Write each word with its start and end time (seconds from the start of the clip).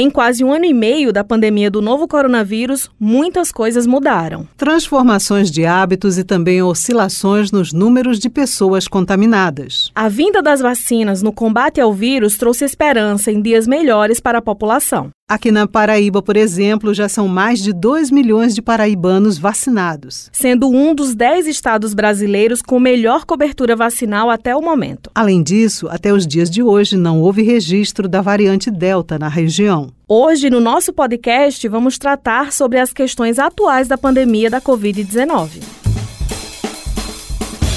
Em 0.00 0.08
quase 0.08 0.44
um 0.44 0.52
ano 0.52 0.64
e 0.64 0.72
meio 0.72 1.12
da 1.12 1.24
pandemia 1.24 1.68
do 1.68 1.82
novo 1.82 2.06
coronavírus, 2.06 2.88
muitas 3.00 3.50
coisas 3.50 3.84
mudaram. 3.84 4.46
Transformações 4.56 5.50
de 5.50 5.66
hábitos 5.66 6.16
e 6.18 6.22
também 6.22 6.62
oscilações 6.62 7.50
nos 7.50 7.72
números 7.72 8.20
de 8.20 8.30
pessoas 8.30 8.86
contaminadas. 8.86 9.90
A 9.96 10.08
vinda 10.08 10.40
das 10.40 10.60
vacinas 10.60 11.20
no 11.20 11.32
combate 11.32 11.80
ao 11.80 11.92
vírus 11.92 12.38
trouxe 12.38 12.64
esperança 12.64 13.32
em 13.32 13.42
dias 13.42 13.66
melhores 13.66 14.20
para 14.20 14.38
a 14.38 14.40
população. 14.42 15.10
Aqui 15.30 15.52
na 15.52 15.68
Paraíba, 15.68 16.22
por 16.22 16.38
exemplo, 16.38 16.94
já 16.94 17.06
são 17.06 17.28
mais 17.28 17.58
de 17.58 17.70
2 17.70 18.10
milhões 18.10 18.54
de 18.54 18.62
paraibanos 18.62 19.36
vacinados. 19.36 20.30
Sendo 20.32 20.70
um 20.70 20.94
dos 20.94 21.14
10 21.14 21.46
estados 21.46 21.92
brasileiros 21.92 22.62
com 22.62 22.80
melhor 22.80 23.26
cobertura 23.26 23.76
vacinal 23.76 24.30
até 24.30 24.56
o 24.56 24.62
momento. 24.62 25.10
Além 25.14 25.42
disso, 25.42 25.86
até 25.90 26.14
os 26.14 26.26
dias 26.26 26.48
de 26.48 26.62
hoje 26.62 26.96
não 26.96 27.20
houve 27.20 27.42
registro 27.42 28.08
da 28.08 28.22
variante 28.22 28.70
Delta 28.70 29.18
na 29.18 29.28
região. 29.28 29.90
Hoje, 30.08 30.48
no 30.48 30.60
nosso 30.60 30.94
podcast, 30.94 31.68
vamos 31.68 31.98
tratar 31.98 32.50
sobre 32.50 32.78
as 32.78 32.94
questões 32.94 33.38
atuais 33.38 33.86
da 33.86 33.98
pandemia 33.98 34.48
da 34.48 34.62
Covid-19. 34.62 35.62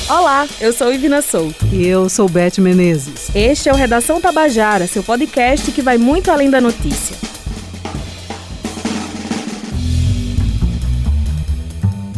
Olá, 0.09 0.47
eu 0.61 0.71
sou 0.71 0.93
Ivina 0.93 1.21
Souto. 1.21 1.65
E 1.73 1.85
eu 1.85 2.07
sou 2.07 2.29
Beth 2.29 2.59
Menezes. 2.59 3.29
Este 3.35 3.67
é 3.67 3.73
o 3.73 3.75
Redação 3.75 4.21
Tabajara, 4.21 4.88
seu 4.88 5.03
podcast 5.03 5.70
que 5.73 5.81
vai 5.81 5.97
muito 5.97 6.31
além 6.31 6.49
da 6.49 6.61
notícia. 6.61 7.30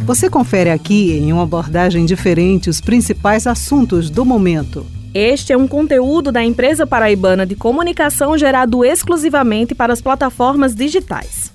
Você 0.06 0.30
confere 0.30 0.70
aqui, 0.70 1.14
em 1.14 1.32
uma 1.32 1.44
abordagem 1.44 2.06
diferente, 2.06 2.70
os 2.70 2.82
principais 2.82 3.48
assuntos 3.48 4.10
do 4.10 4.26
momento. 4.26 4.86
Este 5.14 5.54
é 5.54 5.58
um 5.58 5.66
conteúdo 5.66 6.30
da 6.30 6.44
empresa 6.44 6.86
paraibana 6.86 7.46
de 7.46 7.56
comunicação 7.56 8.38
gerado 8.38 8.84
exclusivamente 8.84 9.74
para 9.74 9.94
as 9.94 10.02
plataformas 10.02 10.76
digitais. 10.76 11.53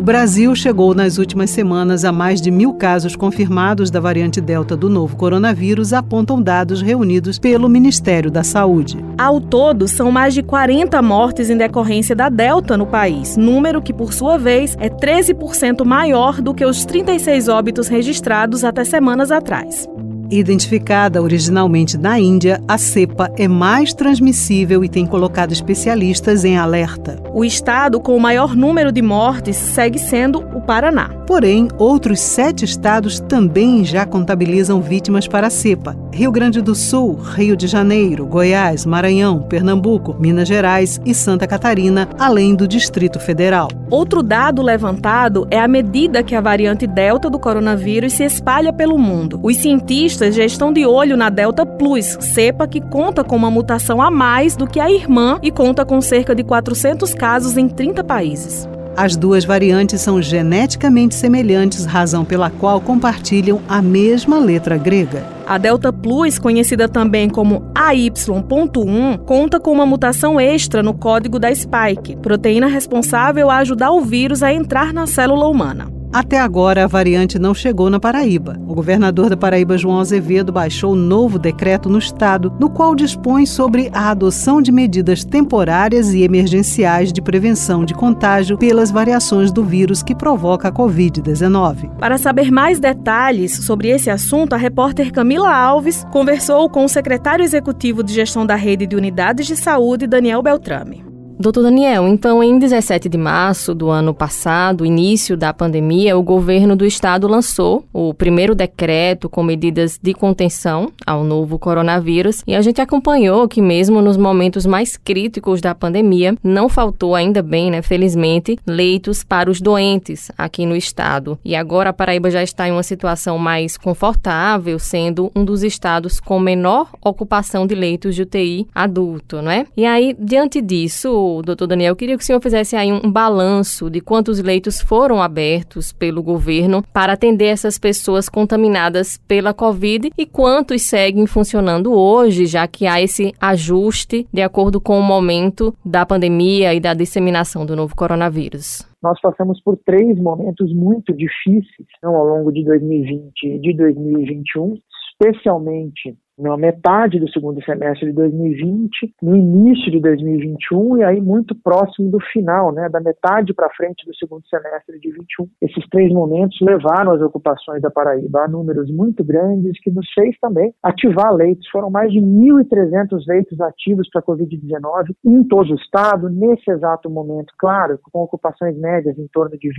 O 0.00 0.02
Brasil 0.02 0.56
chegou 0.56 0.94
nas 0.94 1.18
últimas 1.18 1.50
semanas 1.50 2.06
a 2.06 2.10
mais 2.10 2.40
de 2.40 2.50
mil 2.50 2.72
casos 2.72 3.14
confirmados 3.14 3.90
da 3.90 4.00
variante 4.00 4.40
Delta 4.40 4.74
do 4.74 4.88
novo 4.88 5.14
coronavírus, 5.14 5.92
apontam 5.92 6.40
dados 6.40 6.80
reunidos 6.80 7.38
pelo 7.38 7.68
Ministério 7.68 8.30
da 8.30 8.42
Saúde. 8.42 9.04
Ao 9.18 9.38
todo, 9.42 9.86
são 9.86 10.10
mais 10.10 10.32
de 10.32 10.42
40 10.42 11.02
mortes 11.02 11.50
em 11.50 11.56
decorrência 11.58 12.16
da 12.16 12.30
Delta 12.30 12.78
no 12.78 12.86
país, 12.86 13.36
número 13.36 13.82
que, 13.82 13.92
por 13.92 14.14
sua 14.14 14.38
vez, 14.38 14.74
é 14.80 14.88
13% 14.88 15.84
maior 15.84 16.40
do 16.40 16.54
que 16.54 16.64
os 16.64 16.86
36 16.86 17.48
óbitos 17.48 17.86
registrados 17.86 18.64
até 18.64 18.84
semanas 18.84 19.30
atrás. 19.30 19.86
Identificada 20.30 21.20
originalmente 21.20 21.98
na 21.98 22.16
Índia, 22.16 22.62
a 22.68 22.78
cepa 22.78 23.32
é 23.36 23.48
mais 23.48 23.92
transmissível 23.92 24.84
e 24.84 24.88
tem 24.88 25.04
colocado 25.04 25.50
especialistas 25.50 26.44
em 26.44 26.56
alerta. 26.56 27.20
O 27.34 27.44
estado 27.44 27.98
com 27.98 28.16
o 28.16 28.20
maior 28.20 28.54
número 28.54 28.92
de 28.92 29.02
mortes 29.02 29.56
segue 29.56 29.98
sendo 29.98 30.38
o 30.38 30.60
Paraná. 30.60 31.08
Porém, 31.26 31.66
outros 31.78 32.20
sete 32.20 32.64
estados 32.64 33.18
também 33.18 33.84
já 33.84 34.06
contabilizam 34.06 34.80
vítimas 34.80 35.26
para 35.26 35.48
a 35.48 35.50
cepa: 35.50 35.96
Rio 36.12 36.30
Grande 36.30 36.60
do 36.60 36.76
Sul, 36.76 37.14
Rio 37.14 37.56
de 37.56 37.66
Janeiro, 37.66 38.24
Goiás, 38.24 38.86
Maranhão, 38.86 39.42
Pernambuco, 39.42 40.16
Minas 40.20 40.46
Gerais 40.46 41.00
e 41.04 41.12
Santa 41.12 41.46
Catarina, 41.46 42.08
além 42.18 42.54
do 42.54 42.68
Distrito 42.68 43.18
Federal. 43.18 43.68
Outro 43.90 44.22
dado 44.22 44.62
levantado 44.62 45.46
é 45.50 45.58
a 45.58 45.66
medida 45.66 46.22
que 46.22 46.36
a 46.36 46.40
variante 46.40 46.86
Delta 46.86 47.28
do 47.28 47.38
coronavírus 47.38 48.12
se 48.12 48.24
espalha 48.24 48.72
pelo 48.72 48.96
mundo. 48.96 49.40
Os 49.42 49.56
cientistas 49.56 50.19
cientistas 50.20 50.34
já 50.34 50.44
estão 50.44 50.72
de 50.72 50.84
olho 50.84 51.16
na 51.16 51.30
Delta 51.30 51.64
Plus, 51.64 52.18
cepa 52.20 52.68
que 52.68 52.80
conta 52.80 53.24
com 53.24 53.36
uma 53.36 53.50
mutação 53.50 54.02
a 54.02 54.10
mais 54.10 54.54
do 54.54 54.66
que 54.66 54.78
a 54.78 54.90
irmã 54.90 55.38
e 55.42 55.50
conta 55.50 55.84
com 55.84 56.00
cerca 56.00 56.34
de 56.34 56.44
400 56.44 57.14
casos 57.14 57.56
em 57.56 57.68
30 57.68 58.04
países. 58.04 58.68
As 58.96 59.16
duas 59.16 59.44
variantes 59.44 60.00
são 60.00 60.20
geneticamente 60.20 61.14
semelhantes, 61.14 61.86
razão 61.86 62.24
pela 62.24 62.50
qual 62.50 62.80
compartilham 62.80 63.62
a 63.68 63.80
mesma 63.80 64.38
letra 64.38 64.76
grega. 64.76 65.24
A 65.46 65.56
Delta 65.56 65.92
Plus, 65.92 66.38
conhecida 66.38 66.88
também 66.88 67.28
como 67.28 67.64
AY.1, 67.74 69.18
conta 69.24 69.58
com 69.58 69.72
uma 69.72 69.86
mutação 69.86 70.38
extra 70.38 70.82
no 70.82 70.92
código 70.92 71.38
da 71.38 71.54
spike, 71.54 72.16
proteína 72.16 72.66
responsável 72.66 73.48
a 73.48 73.58
ajudar 73.58 73.90
o 73.92 74.02
vírus 74.02 74.42
a 74.42 74.52
entrar 74.52 74.92
na 74.92 75.06
célula 75.06 75.48
humana. 75.48 75.99
Até 76.12 76.40
agora, 76.40 76.82
a 76.82 76.86
variante 76.88 77.38
não 77.38 77.54
chegou 77.54 77.88
na 77.88 78.00
Paraíba. 78.00 78.60
O 78.66 78.74
governador 78.74 79.30
da 79.30 79.36
Paraíba, 79.36 79.78
João 79.78 80.00
Azevedo, 80.00 80.50
baixou 80.50 80.96
novo 80.96 81.38
decreto 81.38 81.88
no 81.88 81.98
estado, 81.98 82.52
no 82.58 82.68
qual 82.68 82.96
dispõe 82.96 83.46
sobre 83.46 83.90
a 83.92 84.10
adoção 84.10 84.60
de 84.60 84.72
medidas 84.72 85.24
temporárias 85.24 86.12
e 86.12 86.22
emergenciais 86.22 87.12
de 87.12 87.22
prevenção 87.22 87.84
de 87.84 87.94
contágio 87.94 88.58
pelas 88.58 88.90
variações 88.90 89.52
do 89.52 89.62
vírus 89.62 90.02
que 90.02 90.14
provoca 90.14 90.66
a 90.66 90.72
Covid-19. 90.72 91.96
Para 91.98 92.18
saber 92.18 92.50
mais 92.50 92.80
detalhes 92.80 93.64
sobre 93.64 93.88
esse 93.88 94.10
assunto, 94.10 94.52
a 94.52 94.58
repórter 94.58 95.12
Camila 95.12 95.54
Alves 95.54 96.04
conversou 96.10 96.68
com 96.68 96.84
o 96.84 96.88
secretário 96.88 97.44
executivo 97.44 98.02
de 98.02 98.12
gestão 98.12 98.44
da 98.44 98.56
rede 98.56 98.84
de 98.84 98.96
unidades 98.96 99.46
de 99.46 99.54
saúde, 99.54 100.08
Daniel 100.08 100.42
Beltrame. 100.42 101.09
Doutor 101.40 101.62
Daniel, 101.62 102.06
então 102.06 102.44
em 102.44 102.58
17 102.58 103.08
de 103.08 103.16
março 103.16 103.74
do 103.74 103.88
ano 103.88 104.12
passado, 104.12 104.84
início 104.84 105.38
da 105.38 105.54
pandemia, 105.54 106.14
o 106.14 106.22
governo 106.22 106.76
do 106.76 106.84
estado 106.84 107.26
lançou 107.26 107.82
o 107.94 108.12
primeiro 108.12 108.54
decreto 108.54 109.26
com 109.26 109.42
medidas 109.42 109.98
de 110.02 110.12
contenção 110.12 110.92
ao 111.06 111.24
novo 111.24 111.58
coronavírus 111.58 112.42
e 112.46 112.54
a 112.54 112.60
gente 112.60 112.82
acompanhou 112.82 113.48
que 113.48 113.62
mesmo 113.62 114.02
nos 114.02 114.18
momentos 114.18 114.66
mais 114.66 114.98
críticos 114.98 115.62
da 115.62 115.74
pandemia, 115.74 116.36
não 116.44 116.68
faltou 116.68 117.14
ainda 117.14 117.42
bem, 117.42 117.70
né, 117.70 117.80
felizmente, 117.80 118.58
leitos 118.66 119.24
para 119.24 119.50
os 119.50 119.62
doentes 119.62 120.30
aqui 120.36 120.66
no 120.66 120.76
estado. 120.76 121.38
E 121.42 121.56
agora 121.56 121.88
a 121.88 121.94
Paraíba 121.94 122.30
já 122.30 122.42
está 122.42 122.68
em 122.68 122.72
uma 122.72 122.82
situação 122.82 123.38
mais 123.38 123.78
confortável, 123.78 124.78
sendo 124.78 125.32
um 125.34 125.42
dos 125.42 125.62
estados 125.62 126.20
com 126.20 126.38
menor 126.38 126.90
ocupação 127.02 127.66
de 127.66 127.74
leitos 127.74 128.14
de 128.14 128.24
UTI 128.24 128.66
adulto, 128.74 129.40
não 129.40 129.50
é? 129.50 129.64
E 129.74 129.86
aí, 129.86 130.14
diante 130.20 130.60
disso, 130.60 131.29
doutor 131.42 131.66
Daniel, 131.66 131.96
queria 131.96 132.16
que 132.16 132.22
o 132.22 132.26
senhor 132.26 132.40
fizesse 132.40 132.76
aí 132.76 132.92
um 132.92 133.10
balanço 133.10 133.88
de 133.88 134.00
quantos 134.00 134.42
leitos 134.42 134.80
foram 134.80 135.22
abertos 135.22 135.92
pelo 135.92 136.22
governo 136.22 136.82
para 136.92 137.12
atender 137.12 137.46
essas 137.46 137.78
pessoas 137.78 138.28
contaminadas 138.28 139.18
pela 139.28 139.54
Covid 139.54 140.10
e 140.16 140.26
quantos 140.26 140.82
seguem 140.82 141.26
funcionando 141.26 141.92
hoje, 141.92 142.46
já 142.46 142.66
que 142.66 142.86
há 142.86 143.00
esse 143.00 143.32
ajuste 143.40 144.26
de 144.32 144.42
acordo 144.42 144.80
com 144.80 144.98
o 144.98 145.02
momento 145.02 145.74
da 145.84 146.04
pandemia 146.04 146.74
e 146.74 146.80
da 146.80 146.92
disseminação 146.92 147.64
do 147.64 147.76
novo 147.76 147.94
coronavírus. 147.94 148.88
Nós 149.02 149.18
passamos 149.20 149.60
por 149.62 149.78
três 149.78 150.18
momentos 150.18 150.74
muito 150.74 151.12
difíceis 151.14 151.88
ao 152.02 152.24
longo 152.24 152.52
de 152.52 152.62
2020 152.64 153.44
e 153.44 153.58
de 153.58 153.76
2021, 153.76 154.74
especialmente 155.12 156.14
na 156.40 156.56
metade 156.56 157.20
do 157.20 157.30
segundo 157.30 157.62
semestre 157.62 158.06
de 158.06 158.12
2020, 158.14 159.14
no 159.22 159.36
início 159.36 159.90
de 159.90 160.00
2021 160.00 160.98
e 160.98 161.04
aí 161.04 161.20
muito 161.20 161.54
próximo 161.54 162.10
do 162.10 162.18
final, 162.32 162.72
né, 162.72 162.88
da 162.88 163.00
metade 163.00 163.52
para 163.52 163.70
frente 163.70 164.06
do 164.06 164.14
segundo 164.16 164.46
semestre 164.48 164.98
de 164.98 165.10
21. 165.10 165.48
Esses 165.60 165.86
três 165.90 166.12
momentos 166.12 166.56
levaram 166.62 167.12
as 167.12 167.20
ocupações 167.20 167.82
da 167.82 167.90
Paraíba 167.90 168.44
a 168.44 168.48
números 168.48 168.90
muito 168.90 169.22
grandes 169.22 169.78
que 169.82 169.90
nos 169.90 170.06
fez 170.14 170.36
também 170.40 170.72
ativar 170.82 171.32
leitos. 171.34 171.68
Foram 171.68 171.90
mais 171.90 172.10
de 172.10 172.20
1.300 172.20 173.22
leitos 173.28 173.60
ativos 173.60 174.08
para 174.10 174.20
a 174.20 174.24
Covid-19 174.24 175.14
em 175.24 175.44
todo 175.44 175.70
o 175.70 175.74
estado, 175.74 176.30
nesse 176.30 176.70
exato 176.70 177.10
momento, 177.10 177.52
claro, 177.58 177.98
com 178.10 178.22
ocupações 178.22 178.76
médias 178.78 179.18
em 179.18 179.28
torno 179.28 179.56
de 179.58 179.68
20%, 179.68 179.74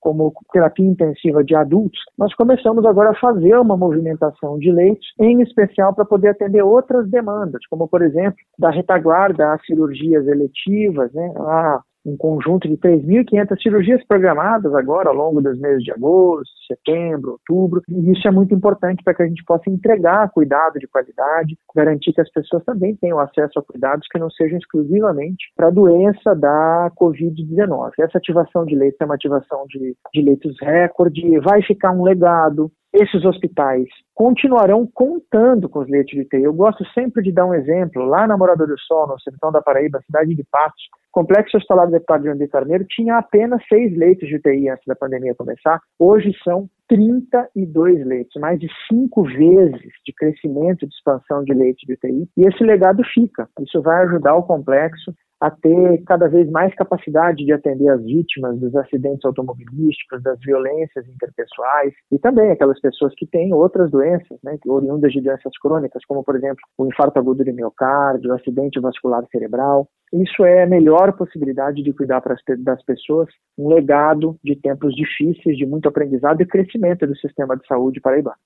como 0.00 0.32
terapia 0.52 0.86
intensiva 0.86 1.44
de 1.44 1.54
adultos. 1.54 2.00
Nós 2.16 2.34
começamos 2.34 2.84
agora 2.86 3.10
a 3.10 3.20
fazer 3.20 3.58
uma 3.58 3.76
movimentação 3.76 4.58
de 4.58 4.72
leitos, 4.72 5.06
em 5.20 5.42
especial 5.42 5.65
especial 5.66 5.94
para 5.94 6.04
poder 6.04 6.28
atender 6.28 6.62
outras 6.62 7.08
demandas, 7.10 7.60
como, 7.68 7.88
por 7.88 8.02
exemplo, 8.02 8.36
da 8.58 8.70
retaguarda 8.70 9.52
às 9.52 9.64
cirurgias 9.66 10.26
eletivas, 10.26 11.12
né, 11.12 11.32
a 11.38 11.80
um 12.06 12.16
conjunto 12.16 12.68
de 12.68 12.76
3.500 12.76 13.60
cirurgias 13.60 14.06
programadas 14.06 14.72
agora 14.74 15.08
ao 15.08 15.14
longo 15.14 15.42
dos 15.42 15.58
meses 15.58 15.82
de 15.82 15.90
agosto, 15.90 16.54
setembro, 16.68 17.32
outubro. 17.32 17.82
E 17.88 18.12
isso 18.12 18.28
é 18.28 18.30
muito 18.30 18.54
importante 18.54 19.02
para 19.02 19.12
que 19.12 19.24
a 19.24 19.26
gente 19.26 19.44
possa 19.44 19.68
entregar 19.68 20.30
cuidado 20.30 20.78
de 20.78 20.86
qualidade, 20.86 21.58
garantir 21.74 22.12
que 22.12 22.20
as 22.20 22.30
pessoas 22.30 22.64
também 22.64 22.94
tenham 22.94 23.18
acesso 23.18 23.58
a 23.58 23.62
cuidados 23.62 24.06
que 24.08 24.18
não 24.18 24.30
sejam 24.30 24.56
exclusivamente 24.56 25.46
para 25.56 25.66
a 25.66 25.72
doença 25.72 26.34
da 26.34 26.92
Covid-19. 26.96 27.90
Essa 27.98 28.18
ativação 28.18 28.64
de 28.64 28.76
leitos 28.76 29.00
é 29.00 29.04
uma 29.04 29.16
ativação 29.16 29.64
de, 29.68 29.96
de 30.14 30.22
leitos 30.22 30.54
recorde, 30.60 31.40
vai 31.40 31.60
ficar 31.62 31.90
um 31.90 32.04
legado, 32.04 32.70
esses 32.96 33.24
hospitais 33.24 33.86
continuarão 34.14 34.88
contando 34.92 35.68
com 35.68 35.80
os 35.80 35.88
leitos 35.88 36.14
de 36.14 36.22
UTI. 36.22 36.44
Eu 36.44 36.54
gosto 36.54 36.82
sempre 36.92 37.22
de 37.22 37.30
dar 37.30 37.44
um 37.44 37.52
exemplo. 37.52 38.04
Lá 38.06 38.26
na 38.26 38.36
Morador 38.36 38.66
do 38.66 38.78
Sol, 38.80 39.06
no 39.06 39.20
sertão 39.20 39.52
da 39.52 39.60
Paraíba, 39.60 40.00
cidade 40.06 40.34
de 40.34 40.42
Patos, 40.50 40.82
o 41.10 41.20
Complexo 41.20 41.56
Hospitalar 41.56 41.86
do 41.86 41.92
Deputado 41.92 42.24
João 42.24 42.38
Carneiro 42.48 42.86
tinha 42.88 43.18
apenas 43.18 43.62
seis 43.68 43.94
leitos 43.96 44.26
de 44.26 44.36
UTI 44.36 44.70
antes 44.70 44.84
da 44.86 44.94
pandemia 44.94 45.34
começar. 45.34 45.80
Hoje 45.98 46.32
são 46.42 46.68
32 46.88 48.06
leitos, 48.06 48.40
mais 48.40 48.58
de 48.58 48.68
cinco 48.88 49.24
vezes 49.24 49.92
de 50.04 50.12
crescimento 50.14 50.86
de 50.86 50.94
expansão 50.94 51.44
de 51.44 51.52
leitos 51.52 51.82
de 51.86 51.92
UTI. 51.92 52.28
E 52.36 52.46
esse 52.46 52.64
legado 52.64 53.02
fica. 53.12 53.48
Isso 53.60 53.82
vai 53.82 54.04
ajudar 54.04 54.36
o 54.36 54.42
complexo 54.42 55.12
a 55.40 55.50
ter 55.50 56.02
cada 56.06 56.28
vez 56.28 56.50
mais 56.50 56.74
capacidade 56.74 57.44
de 57.44 57.52
atender 57.52 57.88
as 57.88 58.02
vítimas 58.02 58.58
dos 58.58 58.74
acidentes 58.74 59.24
automobilísticos, 59.24 60.22
das 60.22 60.38
violências 60.40 61.06
interpessoais 61.08 61.92
e 62.10 62.18
também 62.18 62.50
aquelas 62.50 62.80
pessoas 62.80 63.14
que 63.16 63.26
têm 63.26 63.52
outras 63.52 63.90
doenças, 63.90 64.38
né, 64.42 64.58
oriundas 64.66 65.12
de 65.12 65.20
doenças 65.20 65.52
crônicas, 65.60 66.04
como 66.06 66.24
por 66.24 66.36
exemplo 66.36 66.60
o 66.78 66.86
infarto 66.86 67.18
agudo 67.18 67.44
de 67.44 67.52
miocárdio, 67.52 68.30
o 68.30 68.34
acidente 68.34 68.80
vascular 68.80 69.24
cerebral. 69.30 69.88
Isso 70.12 70.44
é 70.44 70.62
a 70.62 70.66
melhor 70.66 71.12
possibilidade 71.16 71.82
de 71.82 71.92
cuidar 71.92 72.22
das 72.60 72.82
pessoas, 72.84 73.28
um 73.58 73.68
legado 73.68 74.36
de 74.42 74.56
tempos 74.56 74.94
difíceis, 74.94 75.56
de 75.56 75.66
muito 75.66 75.88
aprendizado 75.88 76.40
e 76.40 76.46
crescimento 76.46 77.06
do 77.06 77.16
sistema 77.16 77.56
de 77.56 77.66
saúde 77.66 78.00
paraibano. 78.00 78.36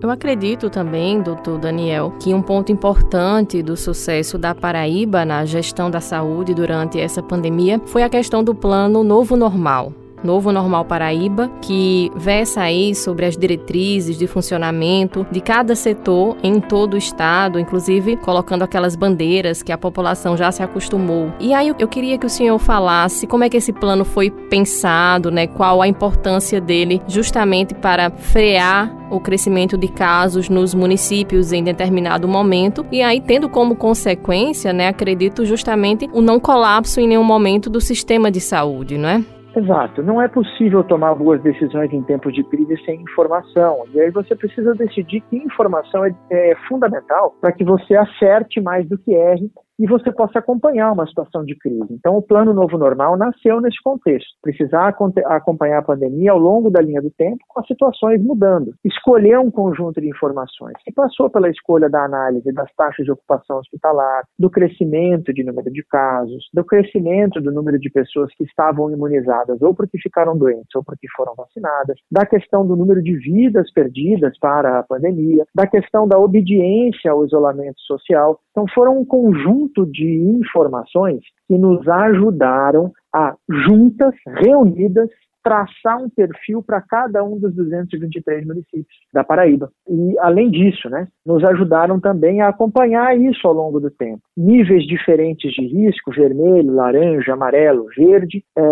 Eu 0.00 0.10
acredito 0.10 0.68
também, 0.68 1.22
doutor 1.22 1.58
Daniel, 1.58 2.12
que 2.20 2.34
um 2.34 2.42
ponto 2.42 2.70
importante 2.70 3.62
do 3.62 3.76
sucesso 3.76 4.36
da 4.36 4.54
Paraíba 4.54 5.24
na 5.24 5.44
gestão 5.44 5.90
da 5.90 6.00
saúde 6.00 6.54
durante 6.54 7.00
essa 7.00 7.22
pandemia 7.22 7.80
foi 7.86 8.02
a 8.02 8.08
questão 8.08 8.44
do 8.44 8.54
plano 8.54 9.02
Novo 9.02 9.36
Normal. 9.36 9.92
Novo 10.22 10.52
Normal 10.52 10.84
Paraíba, 10.84 11.50
que 11.62 12.10
versa 12.16 12.62
aí 12.62 12.94
sobre 12.94 13.26
as 13.26 13.36
diretrizes 13.36 14.16
de 14.16 14.26
funcionamento 14.26 15.26
de 15.30 15.40
cada 15.40 15.74
setor 15.74 16.36
em 16.42 16.60
todo 16.60 16.94
o 16.94 16.98
estado, 16.98 17.58
inclusive 17.58 18.16
colocando 18.16 18.62
aquelas 18.62 18.96
bandeiras 18.96 19.62
que 19.62 19.72
a 19.72 19.78
população 19.78 20.36
já 20.36 20.50
se 20.50 20.62
acostumou. 20.62 21.32
E 21.38 21.52
aí 21.54 21.72
eu 21.78 21.88
queria 21.88 22.18
que 22.18 22.26
o 22.26 22.30
senhor 22.30 22.58
falasse 22.58 23.26
como 23.26 23.44
é 23.44 23.48
que 23.48 23.56
esse 23.56 23.72
plano 23.72 24.04
foi 24.04 24.30
pensado, 24.30 25.30
né? 25.30 25.46
Qual 25.46 25.82
a 25.82 25.88
importância 25.88 26.60
dele 26.60 27.02
justamente 27.06 27.74
para 27.74 28.10
frear 28.10 28.94
o 29.10 29.20
crescimento 29.20 29.76
de 29.76 29.88
casos 29.88 30.48
nos 30.48 30.74
municípios 30.74 31.52
em 31.52 31.62
determinado 31.62 32.26
momento 32.26 32.84
e 32.90 33.02
aí 33.02 33.20
tendo 33.20 33.48
como 33.48 33.76
consequência, 33.76 34.72
né, 34.72 34.88
acredito 34.88 35.44
justamente 35.46 36.08
o 36.12 36.20
não 36.20 36.40
colapso 36.40 37.00
em 37.00 37.08
nenhum 37.08 37.24
momento 37.24 37.70
do 37.70 37.80
sistema 37.80 38.30
de 38.30 38.40
saúde, 38.40 38.98
não 38.98 39.08
é? 39.08 39.35
Exato. 39.56 40.02
Não 40.02 40.20
é 40.20 40.28
possível 40.28 40.84
tomar 40.84 41.14
boas 41.14 41.42
decisões 41.42 41.90
em 41.90 42.02
tempos 42.02 42.34
de 42.34 42.44
crise 42.44 42.76
sem 42.84 43.00
informação. 43.00 43.84
E 43.94 44.00
aí 44.00 44.10
você 44.10 44.36
precisa 44.36 44.74
decidir 44.74 45.22
que 45.22 45.36
informação 45.38 46.04
é, 46.04 46.14
é 46.30 46.54
fundamental 46.68 47.34
para 47.40 47.52
que 47.52 47.64
você 47.64 47.96
acerte 47.96 48.60
mais 48.60 48.86
do 48.86 48.98
que 48.98 49.14
erre 49.14 49.50
e 49.78 49.86
você 49.86 50.10
possa 50.10 50.38
acompanhar 50.38 50.92
uma 50.92 51.06
situação 51.06 51.44
de 51.44 51.56
crise. 51.56 51.86
Então, 51.90 52.16
o 52.16 52.22
Plano 52.22 52.54
Novo 52.54 52.78
Normal 52.78 53.16
nasceu 53.16 53.60
nesse 53.60 53.82
contexto. 53.82 54.28
Precisar 54.42 54.94
acompanhar 55.26 55.78
a 55.78 55.82
pandemia 55.82 56.32
ao 56.32 56.38
longo 56.38 56.70
da 56.70 56.80
linha 56.80 57.02
do 57.02 57.10
tempo, 57.10 57.38
com 57.48 57.60
as 57.60 57.66
situações 57.66 58.22
mudando. 58.22 58.72
Escolher 58.84 59.38
um 59.38 59.50
conjunto 59.50 60.00
de 60.00 60.08
informações 60.08 60.74
que 60.84 60.92
passou 60.92 61.28
pela 61.30 61.50
escolha 61.50 61.88
da 61.88 62.04
análise 62.04 62.52
das 62.52 62.72
taxas 62.74 63.04
de 63.04 63.12
ocupação 63.12 63.58
hospitalar, 63.58 64.24
do 64.38 64.50
crescimento 64.50 65.32
de 65.32 65.44
número 65.44 65.70
de 65.70 65.84
casos, 65.84 66.48
do 66.52 66.64
crescimento 66.64 67.40
do 67.40 67.52
número 67.52 67.78
de 67.78 67.90
pessoas 67.90 68.32
que 68.34 68.44
estavam 68.44 68.90
imunizadas 68.90 69.60
ou 69.60 69.74
porque 69.74 69.98
ficaram 69.98 70.36
doentes 70.36 70.74
ou 70.74 70.82
porque 70.82 71.06
foram 71.16 71.34
vacinadas, 71.34 71.98
da 72.10 72.24
questão 72.24 72.66
do 72.66 72.76
número 72.76 73.02
de 73.02 73.16
vidas 73.16 73.70
perdidas 73.72 74.38
para 74.38 74.78
a 74.78 74.82
pandemia, 74.82 75.44
da 75.54 75.66
questão 75.66 76.06
da 76.06 76.18
obediência 76.18 77.10
ao 77.10 77.24
isolamento 77.24 77.80
social. 77.80 78.38
Então, 78.50 78.66
foram 78.74 78.98
um 78.98 79.04
conjunto 79.04 79.65
conjunto 79.66 79.86
de 79.86 80.38
informações 80.40 81.20
que 81.48 81.56
nos 81.58 81.86
ajudaram 81.88 82.92
a, 83.12 83.34
juntas, 83.48 84.14
reunidas, 84.26 85.08
traçar 85.46 86.02
um 86.02 86.10
perfil 86.10 86.60
para 86.60 86.80
cada 86.80 87.22
um 87.22 87.38
dos 87.38 87.54
223 87.54 88.44
municípios 88.44 88.96
da 89.14 89.22
Paraíba. 89.22 89.70
E, 89.88 90.18
além 90.18 90.50
disso, 90.50 90.90
né, 90.90 91.06
nos 91.24 91.44
ajudaram 91.44 92.00
também 92.00 92.40
a 92.40 92.48
acompanhar 92.48 93.16
isso 93.16 93.46
ao 93.46 93.54
longo 93.54 93.78
do 93.78 93.88
tempo. 93.88 94.20
Níveis 94.36 94.84
diferentes 94.84 95.52
de 95.52 95.64
risco, 95.64 96.10
vermelho, 96.10 96.74
laranja, 96.74 97.32
amarelo, 97.34 97.86
verde, 97.96 98.42
é, 98.58 98.62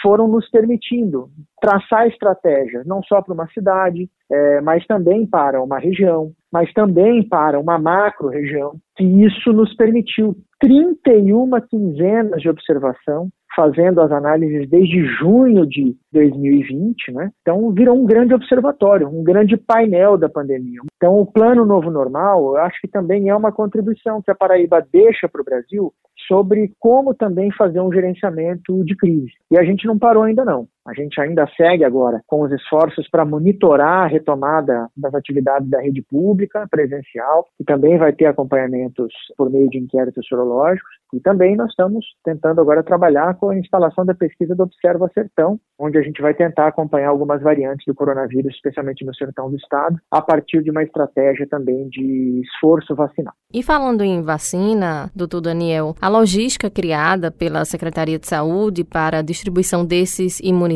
foram 0.00 0.28
nos 0.28 0.48
permitindo 0.50 1.28
traçar 1.60 2.06
estratégias, 2.06 2.86
não 2.86 3.02
só 3.02 3.20
para 3.20 3.34
uma 3.34 3.48
cidade, 3.48 4.08
é, 4.30 4.60
mas 4.60 4.86
também 4.86 5.26
para 5.26 5.60
uma 5.60 5.80
região, 5.80 6.30
mas 6.52 6.72
também 6.72 7.28
para 7.28 7.58
uma 7.58 7.76
macro-região, 7.76 8.76
que 8.96 9.04
isso 9.04 9.52
nos 9.52 9.74
permitiu 9.74 10.36
31 10.60 11.50
quinzenas 11.68 12.40
de 12.40 12.48
observação, 12.48 13.28
fazendo 13.54 14.00
as 14.00 14.10
análises 14.10 14.68
desde 14.68 15.04
junho 15.04 15.66
de 15.66 15.96
2020, 16.12 17.12
né? 17.12 17.30
Então 17.40 17.70
virou 17.72 17.96
um 17.96 18.06
grande 18.06 18.34
observatório, 18.34 19.08
um 19.08 19.22
grande 19.22 19.56
painel 19.56 20.16
da 20.16 20.28
pandemia. 20.28 20.80
Então 20.96 21.18
o 21.18 21.26
plano 21.26 21.64
novo 21.64 21.90
normal, 21.90 22.56
eu 22.56 22.62
acho 22.62 22.80
que 22.80 22.88
também 22.88 23.28
é 23.28 23.34
uma 23.34 23.52
contribuição 23.52 24.22
que 24.22 24.30
a 24.30 24.34
Paraíba 24.34 24.84
deixa 24.92 25.28
para 25.28 25.40
o 25.40 25.44
Brasil 25.44 25.92
sobre 26.26 26.72
como 26.78 27.14
também 27.14 27.50
fazer 27.52 27.80
um 27.80 27.92
gerenciamento 27.92 28.84
de 28.84 28.96
crise. 28.96 29.32
E 29.50 29.58
a 29.58 29.64
gente 29.64 29.86
não 29.86 29.98
parou 29.98 30.22
ainda 30.22 30.44
não. 30.44 30.68
A 30.86 30.94
gente 30.94 31.20
ainda 31.20 31.46
segue 31.56 31.84
agora 31.84 32.22
com 32.26 32.42
os 32.42 32.52
esforços 32.52 33.08
para 33.10 33.24
monitorar 33.24 34.04
a 34.04 34.06
retomada 34.06 34.88
das 34.96 35.14
atividades 35.14 35.68
da 35.68 35.80
rede 35.80 36.02
pública, 36.02 36.66
presencial, 36.70 37.46
e 37.60 37.64
também 37.64 37.98
vai 37.98 38.12
ter 38.12 38.26
acompanhamentos 38.26 39.12
por 39.36 39.50
meio 39.50 39.68
de 39.68 39.78
inquéritos 39.78 40.26
sorológicos. 40.26 40.90
E 41.12 41.20
também 41.20 41.56
nós 41.56 41.70
estamos 41.70 42.04
tentando 42.24 42.60
agora 42.60 42.82
trabalhar 42.82 43.34
com 43.34 43.50
a 43.50 43.58
instalação 43.58 44.06
da 44.06 44.14
pesquisa 44.14 44.54
do 44.54 44.62
Observa 44.62 45.10
Sertão, 45.12 45.58
onde 45.78 45.98
a 45.98 46.02
gente 46.02 46.22
vai 46.22 46.32
tentar 46.32 46.68
acompanhar 46.68 47.08
algumas 47.08 47.42
variantes 47.42 47.84
do 47.86 47.94
coronavírus, 47.94 48.54
especialmente 48.54 49.04
no 49.04 49.14
sertão 49.14 49.50
do 49.50 49.56
estado, 49.56 49.96
a 50.10 50.22
partir 50.22 50.62
de 50.62 50.70
uma 50.70 50.82
estratégia 50.82 51.46
também 51.48 51.88
de 51.88 52.40
esforço 52.44 52.94
vacinal. 52.94 53.34
E 53.52 53.62
falando 53.62 54.02
em 54.02 54.22
vacina, 54.22 55.10
doutor 55.14 55.40
Daniel, 55.40 55.94
a 56.00 56.08
logística 56.08 56.70
criada 56.70 57.30
pela 57.30 57.64
Secretaria 57.64 58.18
de 58.18 58.28
Saúde 58.28 58.84
para 58.84 59.18
a 59.18 59.22
distribuição 59.22 59.84
desses 59.84 60.38
imunizantes 60.40 60.69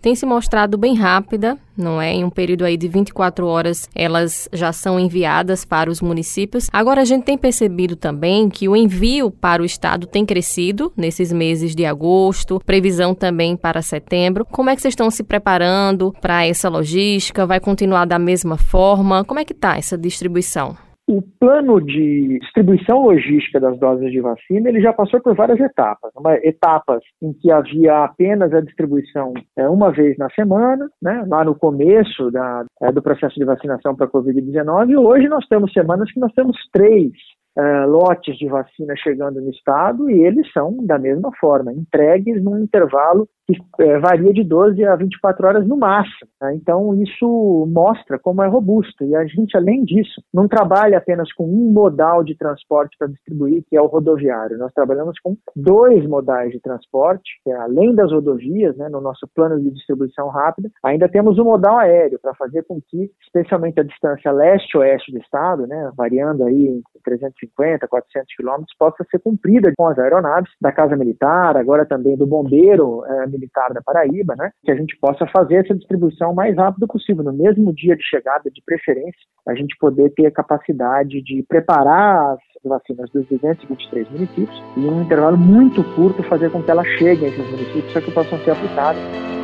tem 0.00 0.14
se 0.14 0.26
mostrado 0.26 0.76
bem 0.76 0.94
rápida, 0.94 1.58
não 1.76 2.00
é? 2.00 2.12
Em 2.12 2.24
um 2.24 2.30
período 2.30 2.64
aí 2.64 2.76
de 2.76 2.88
24 2.88 3.46
horas, 3.46 3.88
elas 3.94 4.48
já 4.52 4.72
são 4.72 4.98
enviadas 4.98 5.64
para 5.64 5.90
os 5.90 6.00
municípios. 6.00 6.68
Agora 6.72 7.02
a 7.02 7.04
gente 7.04 7.24
tem 7.24 7.38
percebido 7.38 7.96
também 7.96 8.48
que 8.48 8.68
o 8.68 8.76
envio 8.76 9.30
para 9.30 9.62
o 9.62 9.64
estado 9.64 10.06
tem 10.06 10.26
crescido 10.26 10.92
nesses 10.96 11.32
meses 11.32 11.74
de 11.74 11.84
agosto, 11.84 12.60
previsão 12.64 13.14
também 13.14 13.56
para 13.56 13.82
setembro. 13.82 14.44
Como 14.44 14.70
é 14.70 14.76
que 14.76 14.82
vocês 14.82 14.92
estão 14.92 15.10
se 15.10 15.22
preparando 15.22 16.12
para 16.20 16.44
essa 16.44 16.68
logística? 16.68 17.46
Vai 17.46 17.60
continuar 17.60 18.04
da 18.04 18.18
mesma 18.18 18.56
forma? 18.56 19.24
Como 19.24 19.40
é 19.40 19.44
que 19.44 19.52
está 19.52 19.76
essa 19.76 19.96
distribuição? 19.96 20.89
O 21.10 21.20
plano 21.40 21.80
de 21.80 22.38
distribuição 22.38 23.02
logística 23.02 23.58
das 23.58 23.76
doses 23.80 24.12
de 24.12 24.20
vacina 24.20 24.68
ele 24.68 24.80
já 24.80 24.92
passou 24.92 25.20
por 25.20 25.34
várias 25.34 25.58
etapas. 25.58 26.12
Uma, 26.16 26.36
etapas 26.36 27.02
em 27.20 27.32
que 27.32 27.50
havia 27.50 28.04
apenas 28.04 28.54
a 28.54 28.60
distribuição 28.60 29.34
é, 29.58 29.68
uma 29.68 29.90
vez 29.90 30.16
na 30.16 30.30
semana, 30.30 30.88
né, 31.02 31.24
lá 31.26 31.44
no 31.44 31.56
começo 31.56 32.30
da, 32.30 32.64
é, 32.80 32.92
do 32.92 33.02
processo 33.02 33.34
de 33.34 33.44
vacinação 33.44 33.96
para 33.96 34.06
a 34.06 34.08
Covid-19, 34.08 34.90
e 34.90 34.96
hoje 34.96 35.26
nós 35.26 35.44
temos 35.48 35.72
semanas 35.72 36.12
que 36.12 36.20
nós 36.20 36.32
temos 36.32 36.56
três 36.72 37.10
uh, 37.58 37.90
lotes 37.90 38.36
de 38.36 38.46
vacina 38.46 38.94
chegando 38.96 39.40
no 39.40 39.50
estado 39.50 40.08
e 40.08 40.22
eles 40.22 40.50
são 40.52 40.76
da 40.86 40.96
mesma 40.96 41.30
forma, 41.40 41.72
entregues 41.72 42.40
num 42.42 42.58
intervalo 42.58 43.28
uh, 43.58 44.00
varia 44.00 44.32
de 44.32 44.44
12 44.44 44.84
a 44.84 44.96
24 44.96 45.46
horas 45.46 45.66
no 45.66 45.76
máximo. 45.76 46.28
Né? 46.40 46.54
Então, 46.54 46.94
isso 47.02 47.66
mostra 47.70 48.18
como 48.18 48.42
é 48.42 48.48
robusto. 48.48 49.04
E 49.04 49.14
a 49.14 49.24
gente, 49.26 49.56
além 49.56 49.84
disso, 49.84 50.22
não 50.32 50.48
trabalha 50.48 50.98
apenas 50.98 51.32
com 51.32 51.44
um 51.44 51.72
modal 51.72 52.22
de 52.24 52.36
transporte 52.36 52.96
para 52.98 53.08
distribuir, 53.08 53.64
que 53.68 53.76
é 53.76 53.80
o 53.80 53.86
rodoviário. 53.86 54.58
Nós 54.58 54.72
trabalhamos 54.72 55.18
com 55.20 55.36
dois 55.54 56.06
modais 56.06 56.52
de 56.52 56.60
transporte, 56.60 57.40
que 57.44 57.50
é, 57.50 57.56
além 57.56 57.94
das 57.94 58.12
rodovias, 58.12 58.76
né, 58.76 58.88
no 58.88 59.00
nosso 59.00 59.28
plano 59.34 59.60
de 59.60 59.70
distribuição 59.70 60.28
rápida, 60.28 60.70
ainda 60.84 61.08
temos 61.08 61.38
o 61.38 61.44
modal 61.44 61.78
aéreo, 61.78 62.18
para 62.20 62.34
fazer 62.34 62.64
com 62.64 62.80
que, 62.80 63.10
especialmente 63.22 63.80
a 63.80 63.84
distância 63.84 64.32
leste-oeste 64.32 65.12
do 65.12 65.18
estado, 65.18 65.66
né, 65.66 65.90
variando 65.96 66.44
aí 66.44 66.66
em 66.66 66.82
350 67.04 67.50
350, 67.60 67.88
400 67.88 68.34
quilômetros 68.34 68.76
possa 68.78 69.04
ser 69.10 69.18
cumprida 69.20 69.72
com 69.76 69.86
as 69.86 69.98
aeronaves 69.98 70.50
da 70.60 70.72
Casa 70.72 70.96
Militar, 70.96 71.56
agora 71.56 71.86
também 71.86 72.16
do 72.16 72.26
Bombeiro 72.26 73.04
é, 73.04 73.26
Militar 73.40 73.72
da 73.72 73.80
Paraíba, 73.82 74.34
né, 74.36 74.50
que 74.62 74.70
a 74.70 74.76
gente 74.76 74.96
possa 75.00 75.26
fazer 75.26 75.56
essa 75.56 75.74
distribuição 75.74 76.32
o 76.32 76.34
mais 76.34 76.54
rápido 76.56 76.86
possível, 76.86 77.24
no 77.24 77.32
mesmo 77.32 77.72
dia 77.74 77.96
de 77.96 78.04
chegada, 78.04 78.50
de 78.50 78.62
preferência, 78.64 79.20
a 79.48 79.54
gente 79.54 79.76
poder 79.78 80.10
ter 80.10 80.26
a 80.26 80.30
capacidade 80.30 81.22
de 81.22 81.44
preparar 81.48 82.34
as, 82.34 82.40
vacinas 82.62 83.10
dos 83.10 83.26
223 83.28 84.10
municípios 84.10 84.62
e 84.76 84.80
em 84.80 84.90
um 84.90 85.02
intervalo 85.02 85.36
muito 85.36 85.82
curto 85.94 86.22
fazer 86.24 86.50
com 86.50 86.62
que 86.62 86.70
elas 86.70 86.86
cheguem 86.98 87.24
a 87.24 87.28
esses 87.28 87.50
municípios 87.50 87.92
para 87.92 88.02
que 88.02 88.10
possam 88.10 88.38
ser 88.40 88.50
aplicadas. 88.50 89.39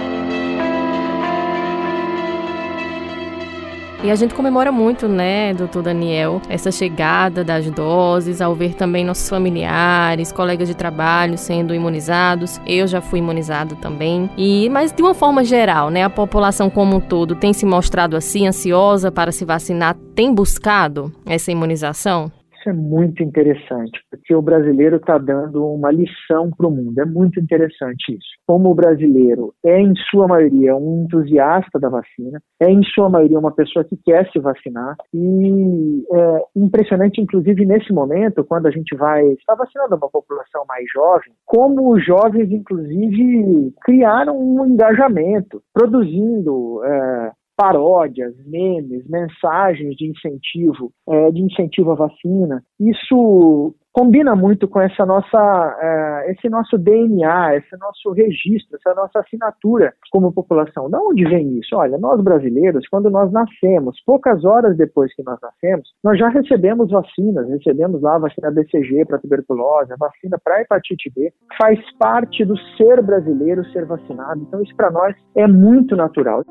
E 4.03 4.11
a 4.11 4.15
gente 4.15 4.35
comemora 4.35 4.71
muito, 4.71 5.09
né, 5.09 5.55
doutor 5.55 5.83
Daniel, 5.83 6.41
essa 6.49 6.71
chegada 6.71 7.43
das 7.43 7.69
doses, 7.71 8.41
ao 8.41 8.55
ver 8.55 8.75
também 8.75 9.05
nossos 9.05 9.29
familiares, 9.29 10.31
colegas 10.31 10.69
de 10.69 10.75
trabalho 10.75 11.39
sendo 11.39 11.75
imunizados. 11.75 12.61
Eu 12.67 12.87
já 12.87 13.01
fui 13.01 13.19
imunizado 13.19 13.75
também. 13.77 14.31
E 14.37 14.69
mas 14.71 14.93
de 14.93 15.03
uma 15.03 15.15
forma 15.15 15.45
geral, 15.45 15.91
né, 15.91 16.05
a 16.05 16.11
população 16.11 16.69
como 16.69 16.97
um 16.97 17.01
todo 17.01 17.35
tem 17.35 17.53
se 17.53 17.65
mostrado 17.65 18.17
assim 18.17 18.47
ansiosa 18.47 19.11
para 19.11 19.33
se 19.33 19.45
vacinar, 19.45 19.97
tem 20.15 20.33
buscado 20.33 21.13
essa 21.25 21.51
imunização? 21.51 22.31
Isso 22.67 22.71
é 22.71 22.73
muito 22.73 23.23
interessante, 23.23 24.01
porque 24.11 24.35
o 24.35 24.43
brasileiro 24.43 24.97
está 24.97 25.19
dando 25.19 25.65
uma 25.65 25.93
lição 25.93 26.51
para 26.51 26.67
o 26.67 26.71
mundo. 26.71 26.99
É 26.99 27.05
muito 27.05 27.39
interessante 27.39 28.13
isso. 28.13 28.27
Como 28.45 28.71
o 28.71 28.75
brasileiro 28.75 29.55
é, 29.65 29.81
em 29.81 29.95
sua 30.11 30.27
maioria, 30.27 30.75
um 30.75 31.05
entusiasta 31.05 31.79
da 31.79 31.89
vacina, 31.89 32.43
é, 32.61 32.69
em 32.69 32.83
sua 32.83 33.09
maioria, 33.09 33.39
uma 33.39 33.55
pessoa 33.55 33.85
que 33.85 33.97
quer 34.05 34.29
se 34.33 34.41
vacinar, 34.41 34.97
e 35.15 36.05
é 36.13 36.43
impressionante, 36.57 37.21
inclusive, 37.21 37.65
nesse 37.65 37.93
momento, 37.93 38.45
quando 38.45 38.67
a 38.67 38.71
gente 38.73 38.97
vai 38.97 39.25
estar 39.35 39.55
vacinando 39.55 39.95
uma 39.95 40.11
população 40.11 40.65
mais 40.67 40.85
jovem, 40.93 41.33
como 41.45 41.95
os 41.95 42.05
jovens, 42.05 42.51
inclusive, 42.51 43.73
criaram 43.83 44.37
um 44.37 44.67
engajamento, 44.67 45.63
produzindo. 45.73 46.85
É, 46.85 47.33
paródias, 47.57 48.35
memes, 48.47 49.09
mensagens 49.09 49.97
de 49.97 50.11
incentivo, 50.11 50.93
é, 51.09 51.31
de 51.31 51.43
incentivo 51.43 51.93
à 51.93 51.95
vacina. 51.95 52.63
Isso 52.79 53.75
combina 53.97 54.37
muito 54.37 54.69
com 54.69 54.79
essa 54.79 55.07
nossa, 55.07 55.79
é, 55.81 56.33
esse 56.33 56.51
nosso 56.51 56.77
DNA, 56.77 57.57
esse 57.57 57.75
nosso 57.79 58.13
registro, 58.13 58.77
essa 58.77 58.95
nossa 58.95 59.21
assinatura 59.21 59.95
como 60.11 60.35
população. 60.35 60.91
Da 60.91 61.01
onde 61.01 61.25
vem 61.25 61.59
isso? 61.59 61.75
Olha, 61.75 61.97
nós 61.97 62.21
brasileiros, 62.21 62.87
quando 62.89 63.09
nós 63.09 63.33
nascemos, 63.33 63.99
poucas 64.05 64.45
horas 64.45 64.77
depois 64.77 65.15
que 65.15 65.23
nós 65.23 65.39
nascemos, 65.41 65.89
nós 66.05 66.19
já 66.19 66.29
recebemos 66.29 66.91
vacinas, 66.91 67.49
recebemos 67.49 68.03
lá 68.03 68.17
a 68.17 68.19
vacina 68.19 68.51
BCG 68.51 69.07
para 69.07 69.19
tuberculose, 69.19 69.91
a 69.95 69.97
vacina 69.97 70.39
para 70.45 70.61
hepatite 70.61 71.11
B. 71.17 71.33
Faz 71.59 71.81
parte 71.99 72.45
do 72.45 72.55
ser 72.77 73.03
brasileiro 73.03 73.65
ser 73.73 73.87
vacinado. 73.87 74.43
Então 74.43 74.63
isso 74.63 74.77
para 74.77 74.91
nós 74.91 75.17
é 75.35 75.47
muito 75.47 75.97
natural. 75.97 76.45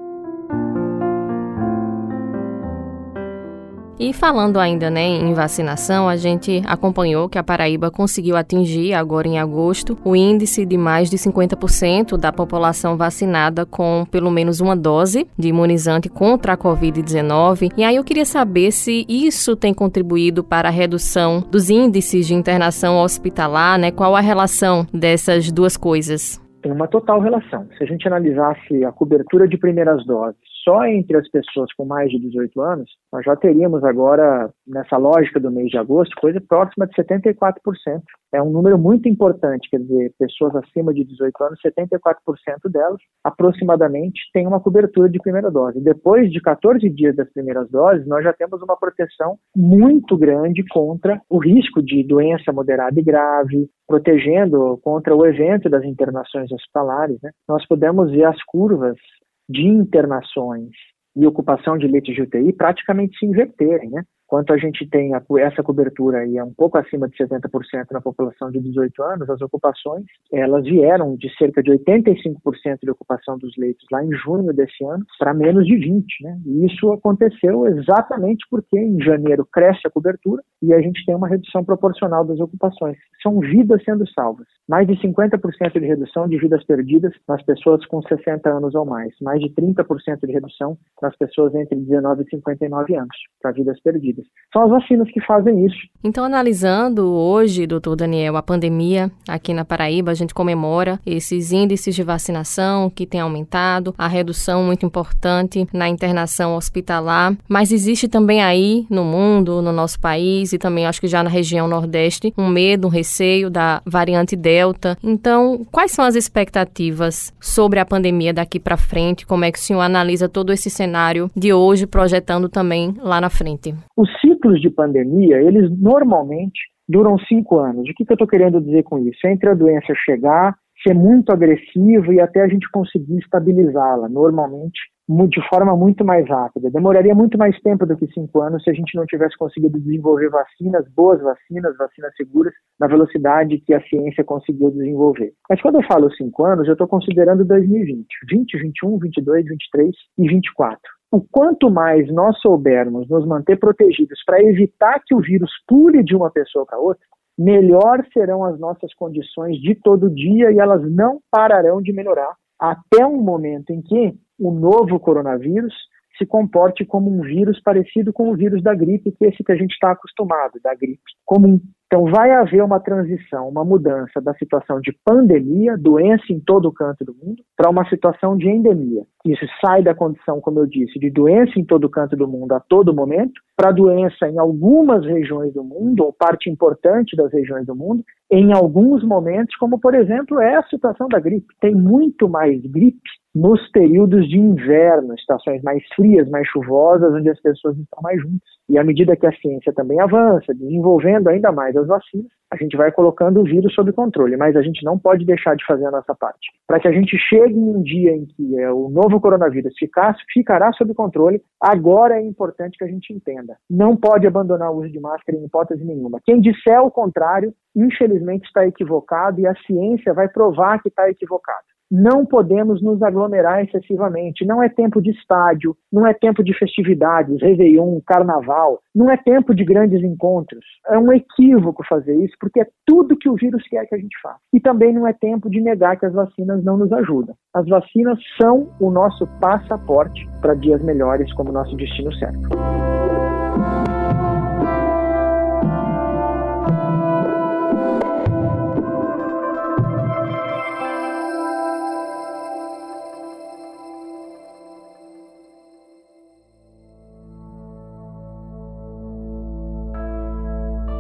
E 3.98 4.12
falando 4.12 4.60
ainda 4.60 4.90
né, 4.90 5.06
em 5.06 5.34
vacinação, 5.34 6.10
a 6.10 6.18
gente 6.18 6.62
acompanhou 6.66 7.30
que 7.30 7.38
a 7.38 7.44
Paraíba 7.44 7.90
conseguiu 7.90 8.36
atingir, 8.36 8.94
agora 8.94 9.28
em 9.28 9.40
agosto, 9.40 9.98
o 10.04 10.16
índice 10.16 10.66
de 10.66 10.78
mais 10.78 11.10
de 11.10 11.18
50% 11.18 12.18
da 12.18 12.32
população 12.32 12.98
vacinada 12.98 13.66
com 13.66 14.06
pelo 14.12 14.30
menos 14.30 14.60
uma 14.60 14.76
dose 14.76 15.26
de 15.38 15.48
imunizante 15.48 16.10
contra 16.10 16.54
a 16.54 16.58
Covid-19. 16.58 17.72
E 17.78 17.86
aí 17.86 17.96
eu 17.96 18.04
queria 18.04 18.26
saber 18.26 18.72
se 18.72 19.06
isso 19.08 19.56
tem 19.56 19.74
contribuído 19.74 20.44
para 20.44 20.68
a 20.68 20.72
redução 20.72 21.42
dos 21.50 21.70
índices 21.70 22.28
de 22.28 22.34
internação 22.34 22.98
hospitalar, 23.02 23.80
né? 23.80 23.92
Qual 23.92 24.14
a 24.14 24.20
relação 24.20 24.86
dessas 24.94 25.50
duas 25.52 25.78
coisas? 25.78 26.42
Tem 26.62 26.72
uma 26.72 26.88
total 26.88 27.22
relação. 27.22 27.66
Se 27.78 27.84
a 27.84 27.88
gente 27.88 28.06
analisasse 28.08 28.84
a 28.84 28.92
cobertura 28.92 29.48
de 29.48 29.58
primeiras 29.58 30.06
doses 30.06 30.55
só 30.66 30.84
entre 30.88 31.16
as 31.16 31.30
pessoas 31.30 31.72
com 31.74 31.86
mais 31.86 32.10
de 32.10 32.20
18 32.20 32.60
anos, 32.60 32.90
nós 33.14 33.24
já 33.24 33.36
teríamos 33.36 33.84
agora, 33.84 34.50
nessa 34.68 34.98
lógica 34.98 35.40
do 35.40 35.52
mês 35.52 35.70
de 35.70 35.78
agosto, 35.78 36.20
coisa 36.20 36.42
próxima 36.42 36.88
de 36.88 36.96
74%. 36.96 38.02
É 38.34 38.42
um 38.42 38.50
número 38.50 38.78
muito 38.78 39.08
importante, 39.08 39.70
quer 39.70 39.80
dizer, 39.80 40.12
pessoas 40.20 40.56
acima 40.56 40.94
de 40.94 41.06
18 41.06 41.44
anos, 41.44 41.60
74% 41.66 42.70
delas, 42.70 43.00
aproximadamente, 43.24 44.20
têm 44.34 44.48
uma 44.48 44.60
cobertura 44.60 45.08
de 45.08 45.20
primeira 45.20 45.52
dose. 45.52 45.80
Depois 45.80 46.30
de 46.32 46.42
14 46.42 46.90
dias 46.90 47.16
das 47.16 47.32
primeiras 47.32 47.70
doses, 47.70 48.06
nós 48.08 48.24
já 48.24 48.34
temos 48.34 48.62
uma 48.62 48.76
proteção 48.76 49.38
muito 49.56 50.18
grande 50.18 50.66
contra 50.68 51.22
o 51.30 51.38
risco 51.38 51.82
de 51.82 52.04
doença 52.04 52.52
moderada 52.52 53.00
e 53.00 53.04
grave, 53.04 53.70
protegendo 53.88 54.80
contra 54.84 55.16
o 55.16 55.26
evento 55.26 55.70
das 55.70 55.84
internações 55.84 56.52
hospitalares. 56.52 57.18
Né? 57.22 57.30
Nós 57.48 57.66
podemos 57.68 58.12
ver 58.12 58.26
as 58.26 58.44
curvas 58.44 58.98
de 59.48 59.62
internações 59.66 60.72
e 61.16 61.26
ocupação 61.26 61.78
de 61.78 61.88
leitos 61.88 62.14
de 62.14 62.22
UTI 62.22 62.54
praticamente 62.54 63.18
se 63.18 63.26
inverterem, 63.26 63.90
né? 63.90 64.04
Quanto 64.28 64.54
a 64.54 64.58
gente 64.58 64.88
tem 64.90 65.14
a, 65.14 65.22
essa 65.40 65.62
cobertura 65.62 66.20
aí 66.20 66.38
é 66.38 66.44
um 66.44 66.54
pouco 66.54 66.78
acima 66.78 67.08
de 67.08 67.16
70% 67.18 67.86
na 67.92 68.02
população 68.02 68.52
de 68.52 68.60
18 68.60 69.04
anos, 69.04 69.30
as 69.30 69.42
ocupações, 69.42 70.06
elas 70.32 70.64
vieram 70.64 71.16
de 71.16 71.30
cerca 71.38 71.62
de 71.62 71.72
85% 71.72 72.80
de 72.82 72.92
ocupação 72.92 73.38
dos 73.38 73.56
leitos 73.58 73.86
lá 73.92 74.04
em 74.04 74.12
junho 74.14 74.52
desse 74.54 74.84
ano 74.84 75.06
para 75.20 75.34
menos 75.34 75.66
de 75.66 75.76
20, 75.76 76.24
né? 76.24 76.40
E 76.46 76.66
isso 76.66 76.92
aconteceu 76.92 77.68
exatamente 77.68 78.46
porque 78.50 78.78
em 78.78 79.02
janeiro 79.02 79.46
cresce 79.46 79.82
a 79.86 79.92
cobertura 79.92 80.42
e 80.62 80.74
a 80.74 80.82
gente 80.82 81.06
tem 81.06 81.16
uma 81.16 81.28
redução 81.28 81.64
proporcional 81.64 82.26
das 82.26 82.40
ocupações. 82.40 82.98
São 83.22 83.40
vidas 83.40 83.84
sendo 83.84 84.08
salvas. 84.12 84.48
Mais 84.68 84.88
de 84.88 84.96
50% 84.96 85.80
de 85.80 85.86
redução 85.86 86.28
de 86.28 86.38
vidas 86.38 86.64
perdidas 86.66 87.14
nas 87.28 87.44
pessoas 87.44 87.86
com 87.86 88.02
60 88.02 88.50
anos 88.50 88.74
ou 88.76 88.86
mais. 88.86 89.14
Mais 89.22 89.40
de 89.40 89.50
30% 89.50 90.26
de 90.26 90.32
redução 90.32 90.78
nas 91.02 91.16
pessoas 91.18 91.54
entre 91.56 91.76
19 91.76 92.24
e 92.24 92.30
59 92.30 92.96
anos 92.96 93.18
para 93.42 93.52
vidas 93.52 93.80
perdidas. 93.82 94.15
São 94.56 94.64
as 94.64 94.70
vacinas 94.70 95.12
que 95.12 95.20
fazem 95.26 95.66
isso. 95.66 95.76
Então, 96.02 96.24
analisando 96.24 97.06
hoje, 97.08 97.68
doutor 97.68 97.98
Daniel, 97.98 98.38
a 98.38 98.44
pandemia 98.44 99.12
aqui 99.28 99.54
na 99.54 99.66
Paraíba, 99.66 100.12
a 100.12 100.14
gente 100.14 100.34
comemora 100.34 100.98
esses 101.06 101.52
índices 101.52 101.94
de 101.94 102.04
vacinação 102.04 102.90
que 102.90 103.06
têm 103.06 103.20
aumentado, 103.20 103.94
a 103.98 104.08
redução 104.08 104.64
muito 104.64 104.86
importante 104.86 105.68
na 105.74 105.90
internação 105.90 106.56
hospitalar, 106.56 107.36
mas 107.50 107.72
existe 107.74 108.08
também 108.08 108.42
aí 108.42 108.86
no 108.90 109.04
mundo, 109.04 109.62
no 109.62 109.74
nosso 109.74 110.00
país 110.00 110.54
e 110.54 110.58
também 110.58 110.86
acho 110.86 111.02
que 111.02 111.08
já 111.08 111.22
na 111.22 111.30
região 111.30 111.68
Nordeste, 111.68 112.34
um 112.38 112.48
medo, 112.48 112.88
um 112.88 112.92
receio 112.92 113.50
da 113.50 113.82
variante 113.86 114.38
Delta. 114.38 114.98
Então, 115.04 115.66
quais 115.70 115.92
são 115.92 116.06
as 116.06 116.16
expectativas 116.16 117.34
sobre 117.42 117.80
a 117.80 117.86
pandemia 117.86 118.34
daqui 118.34 118.60
para 118.60 118.78
frente? 118.78 119.26
Como 119.26 119.44
é 119.44 119.52
que 119.52 119.58
o 119.58 119.62
senhor 119.62 119.82
analisa 119.82 120.30
todo 120.30 120.54
esse 120.54 120.70
cenário 120.70 121.30
de 121.36 121.52
hoje, 121.52 121.86
projetando 121.86 122.48
também 122.48 122.94
lá 123.02 123.20
na 123.20 123.30
frente? 123.30 123.76
Os 124.06 124.22
ciclos 124.22 124.62
de 124.62 124.70
pandemia, 124.70 125.42
eles 125.42 125.68
normalmente 125.80 126.60
duram 126.88 127.18
cinco 127.18 127.58
anos. 127.58 127.90
O 127.90 127.94
que, 127.96 128.06
que 128.06 128.12
eu 128.12 128.14
estou 128.14 128.28
querendo 128.28 128.62
dizer 128.62 128.84
com 128.84 129.00
isso? 129.00 129.18
Entre 129.26 129.50
a 129.50 129.56
doença 129.56 129.96
chegar, 130.06 130.56
ser 130.84 130.94
muito 130.94 131.32
agressiva 131.32 132.14
e 132.14 132.20
até 132.20 132.42
a 132.42 132.48
gente 132.48 132.70
conseguir 132.70 133.18
estabilizá-la, 133.18 134.08
normalmente 134.08 134.80
de 135.28 135.50
forma 135.50 135.76
muito 135.76 136.06
mais 136.06 136.28
rápida. 136.28 136.70
Demoraria 136.70 137.16
muito 137.16 137.36
mais 137.36 137.60
tempo 137.62 137.84
do 137.88 137.98
que 137.98 138.06
cinco 138.14 138.42
anos 138.42 138.64
se 138.64 138.70
a 138.70 138.74
gente 138.74 138.96
não 138.96 139.08
tivesse 139.08 139.36
conseguido 139.38 139.80
desenvolver 139.80 140.30
vacinas, 140.30 140.86
boas 140.96 141.20
vacinas, 141.20 141.76
vacinas 141.78 142.16
seguras, 142.16 142.54
na 142.80 142.86
velocidade 142.86 143.58
que 143.66 143.74
a 143.74 143.82
ciência 143.88 144.24
conseguiu 144.24 144.70
desenvolver. 144.70 145.34
Mas 145.50 145.60
quando 145.62 145.76
eu 145.76 145.84
falo 145.88 146.12
cinco 146.12 146.46
anos, 146.46 146.68
eu 146.68 146.74
estou 146.74 146.88
considerando 146.88 147.44
2020, 147.44 148.06
20, 148.30 148.58
21, 148.60 149.00
22, 149.00 149.46
23 149.46 149.96
e 150.20 150.28
24 150.28 150.95
o 151.16 151.26
quanto 151.32 151.72
mais 151.72 152.12
nós 152.12 152.38
soubermos 152.42 153.08
nos 153.08 153.26
manter 153.26 153.58
protegidos 153.58 154.22
para 154.26 154.44
evitar 154.44 155.02
que 155.06 155.16
o 155.16 155.22
vírus 155.22 155.50
pule 155.66 156.04
de 156.04 156.14
uma 156.14 156.30
pessoa 156.30 156.66
para 156.66 156.78
outra, 156.78 157.06
melhor 157.38 158.06
serão 158.12 158.44
as 158.44 158.60
nossas 158.60 158.94
condições 158.94 159.56
de 159.62 159.76
todo 159.76 160.14
dia 160.14 160.52
e 160.52 160.60
elas 160.60 160.82
não 160.92 161.22
pararão 161.32 161.82
de 161.82 161.94
melhorar 161.94 162.36
até 162.60 163.06
um 163.06 163.22
momento 163.22 163.70
em 163.72 163.82
que 163.82 164.14
o 164.38 164.52
novo 164.52 165.00
coronavírus 165.00 165.74
se 166.18 166.26
comporte 166.26 166.84
como 166.84 167.10
um 167.10 167.22
vírus 167.22 167.62
parecido 167.62 168.12
com 168.12 168.30
o 168.30 168.36
vírus 168.36 168.62
da 168.62 168.74
gripe, 168.74 169.14
que 169.14 169.26
é 169.26 169.30
esse 169.30 169.42
que 169.42 169.52
a 169.54 169.56
gente 169.56 169.72
está 169.72 169.92
acostumado, 169.92 170.60
da 170.62 170.76
gripe 170.76 171.00
comum. 171.26 171.62
Então, 171.96 172.12
vai 172.12 172.30
haver 172.32 172.62
uma 172.62 172.78
transição, 172.78 173.48
uma 173.48 173.64
mudança 173.64 174.20
da 174.22 174.34
situação 174.34 174.82
de 174.82 174.92
pandemia, 175.06 175.78
doença 175.78 176.26
em 176.30 176.42
todo 176.42 176.68
o 176.68 176.74
canto 176.74 177.06
do 177.06 177.14
mundo, 177.14 177.42
para 177.56 177.70
uma 177.70 177.88
situação 177.88 178.36
de 178.36 178.50
endemia. 178.50 179.04
Isso 179.26 179.46
sai 179.62 179.82
da 179.82 179.96
condição, 179.96 180.42
como 180.42 180.60
eu 180.60 180.66
disse, 180.66 181.00
de 181.00 181.10
doença 181.10 181.58
em 181.58 181.64
todo 181.64 181.86
o 181.86 181.90
canto 181.90 182.18
do 182.18 182.28
mundo 182.28 182.52
a 182.52 182.60
todo 182.60 182.94
momento, 182.94 183.40
para 183.56 183.72
doença 183.72 184.28
em 184.28 184.38
algumas 184.38 185.06
regiões 185.06 185.54
do 185.54 185.64
mundo, 185.64 186.04
ou 186.04 186.12
parte 186.12 186.50
importante 186.50 187.16
das 187.16 187.32
regiões 187.32 187.66
do 187.66 187.74
mundo, 187.74 188.04
em 188.30 188.52
alguns 188.52 189.02
momentos, 189.02 189.56
como 189.56 189.80
por 189.80 189.96
exemplo 189.96 190.42
é 190.42 190.58
a 190.58 190.64
situação 190.64 191.08
da 191.08 191.22
gripe. 191.22 191.56
Tem 191.62 191.74
muito 191.74 192.28
mais 192.28 192.62
gripe 192.62 193.10
nos 193.34 193.66
períodos 193.72 194.28
de 194.28 194.38
inverno, 194.38 195.14
estações 195.14 195.62
mais 195.62 195.82
frias, 195.96 196.30
mais 196.30 196.46
chuvosas, 196.50 197.14
onde 197.14 197.30
as 197.30 197.42
pessoas 197.42 197.78
estão 197.78 198.02
mais 198.04 198.22
juntas. 198.22 198.55
E 198.68 198.78
à 198.78 198.84
medida 198.84 199.16
que 199.16 199.28
a 199.28 199.32
ciência 199.32 199.72
também 199.74 200.00
avança, 200.00 200.54
desenvolvendo 200.54 201.28
ainda 201.28 201.52
mais 201.52 201.76
as 201.76 201.88
vacinas, 201.88 202.32
a 202.52 202.56
gente 202.58 202.76
vai 202.78 202.92
colocando 202.92 203.42
o 203.42 203.44
vírus 203.44 203.74
sob 203.74 203.92
controle, 203.92 204.38
mas 204.38 204.56
a 204.56 204.62
gente 204.62 204.84
não 204.84 204.98
pode 204.98 205.26
deixar 205.26 205.56
de 205.56 205.66
fazer 205.66 205.86
a 205.86 205.92
nossa 205.92 206.16
parte. 206.16 206.52
Para 206.68 206.80
que 206.80 206.88
a 206.88 206.92
gente 206.92 207.18
chegue 207.18 207.54
em 207.54 207.76
um 207.76 207.82
dia 207.82 208.16
em 208.16 208.26
que 208.26 208.60
é, 208.60 208.72
o 208.72 208.90
novo 208.90 209.20
coronavírus 209.20 209.74
ficar, 209.78 210.16
ficará 210.32 210.72
sob 210.74 210.94
controle, 210.94 211.42
agora 211.62 212.20
é 212.20 212.26
importante 212.26 212.78
que 212.78 212.84
a 212.84 212.88
gente 212.88 213.14
entenda. 213.14 213.58
Não 213.70 213.96
pode 213.96 214.26
abandonar 214.26 214.72
o 214.72 214.78
uso 214.80 214.90
de 214.90 215.00
máscara 215.00 215.38
em 215.38 215.46
hipótese 215.46 215.84
nenhuma. 215.84 216.20
Quem 216.24 216.40
disser 216.40 216.82
o 216.82 216.92
contrário, 216.92 217.54
infelizmente 217.76 218.46
está 218.46 218.66
equivocado 218.66 219.40
e 219.40 219.48
a 219.48 219.56
ciência 219.66 220.14
vai 220.14 220.28
provar 220.28 220.82
que 220.82 220.90
está 220.90 221.10
equivocado 221.10 221.75
não 221.92 222.26
podemos 222.26 222.82
nos 222.82 223.02
aglomerar 223.02 223.64
excessivamente. 223.64 224.46
Não 224.46 224.62
é 224.62 224.70
tempo 224.70 225.02
de 225.02 225.12
estádio, 225.12 225.76
não 225.92 226.06
é 226.06 226.14
tempo 226.14 226.44
de 226.44 226.58
festividades, 226.58 227.42
Réveillon, 227.42 228.00
Carnaval, 228.06 228.80
não 228.94 229.10
é 229.10 229.18
tempo 229.18 229.54
de 229.54 229.64
grandes 229.64 230.04
encontros. 230.04 230.64
É 230.88 230.98
um 230.98 231.12
equívoco 231.12 231.84
fazer 231.88 232.16
isso, 232.16 232.36
porque 232.40 232.62
é 232.62 232.68
tudo 232.86 233.18
que 233.18 233.30
o 233.30 233.36
vírus 233.36 233.64
quer 233.68 233.86
que 233.86 233.96
a 233.96 234.00
gente 234.00 234.20
faça. 234.22 234.40
E 234.54 234.60
também 234.60 234.94
não 234.94 235.08
é 235.08 235.14
tempo 235.14 235.50
de 235.50 235.62
negar 235.62 235.98
que 235.98 236.06
as 236.06 236.14
vacinas 236.14 236.64
não 236.64 236.78
nos 236.78 236.92
ajudam. 236.92 237.36
As 237.54 237.68
vacinas 237.68 238.20
são 238.42 238.70
o 238.80 238.90
nosso 238.90 239.28
passaporte 239.40 240.28
para 240.42 240.56
dias 240.56 240.82
melhores 240.84 241.32
como 241.34 241.52
nosso 241.52 241.76
destino 241.76 242.14
certo. 242.14 242.50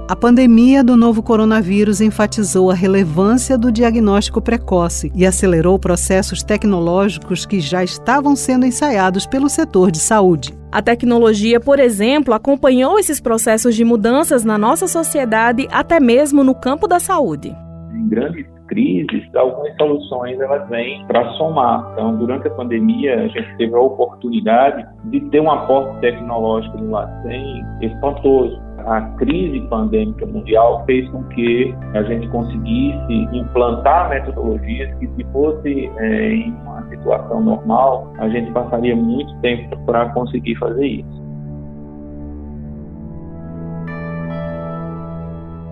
A 0.07 0.15
pandemia 0.15 0.83
do 0.83 0.95
novo 0.95 1.23
coronavírus 1.23 1.99
enfatizou 1.99 2.69
a 2.69 2.75
relevância 2.75 3.57
do 3.57 3.71
diagnóstico 3.71 4.39
precoce 4.39 5.11
e 5.15 5.25
acelerou 5.25 5.79
processos 5.79 6.43
tecnológicos 6.43 7.43
que 7.43 7.59
já 7.59 7.83
estavam 7.83 8.35
sendo 8.35 8.67
ensaiados 8.67 9.25
pelo 9.25 9.49
setor 9.49 9.89
de 9.89 9.97
saúde. 9.97 10.53
A 10.71 10.79
tecnologia, 10.79 11.59
por 11.59 11.79
exemplo, 11.79 12.35
acompanhou 12.35 12.99
esses 12.99 13.19
processos 13.19 13.75
de 13.75 13.83
mudanças 13.83 14.45
na 14.45 14.59
nossa 14.59 14.85
sociedade, 14.85 15.67
até 15.71 15.99
mesmo 15.99 16.43
no 16.43 16.53
campo 16.53 16.87
da 16.87 16.99
saúde. 16.99 17.51
Em 17.91 18.07
grandes 18.07 18.45
crises, 18.67 19.23
algumas 19.35 19.75
soluções 19.75 20.39
elas 20.39 20.69
vêm 20.69 21.03
para 21.07 21.27
somar. 21.33 21.89
Então, 21.93 22.15
durante 22.15 22.47
a 22.47 22.51
pandemia, 22.51 23.23
a 23.23 23.27
gente 23.27 23.57
teve 23.57 23.73
a 23.73 23.79
oportunidade 23.79 24.85
de 25.05 25.19
ter 25.31 25.39
um 25.39 25.49
aporte 25.49 25.99
tecnológico 26.01 26.77
no 26.77 26.91
LACEN 26.91 27.65
espantoso 27.81 28.64
a 28.85 29.01
crise 29.17 29.61
pandêmica 29.67 30.25
mundial 30.25 30.83
fez 30.85 31.09
com 31.09 31.23
que 31.25 31.75
a 31.93 32.03
gente 32.03 32.27
conseguisse 32.29 33.13
implantar 33.33 34.09
metodologias 34.09 34.93
que, 34.99 35.07
se 35.07 35.23
fosse 35.31 35.89
é, 35.97 36.33
em 36.33 36.51
uma 36.51 36.87
situação 36.89 37.41
normal, 37.41 38.13
a 38.19 38.29
gente 38.29 38.51
passaria 38.51 38.95
muito 38.95 39.35
tempo 39.41 39.77
para 39.85 40.09
conseguir 40.09 40.55
fazer 40.55 40.85
isso. 40.85 41.25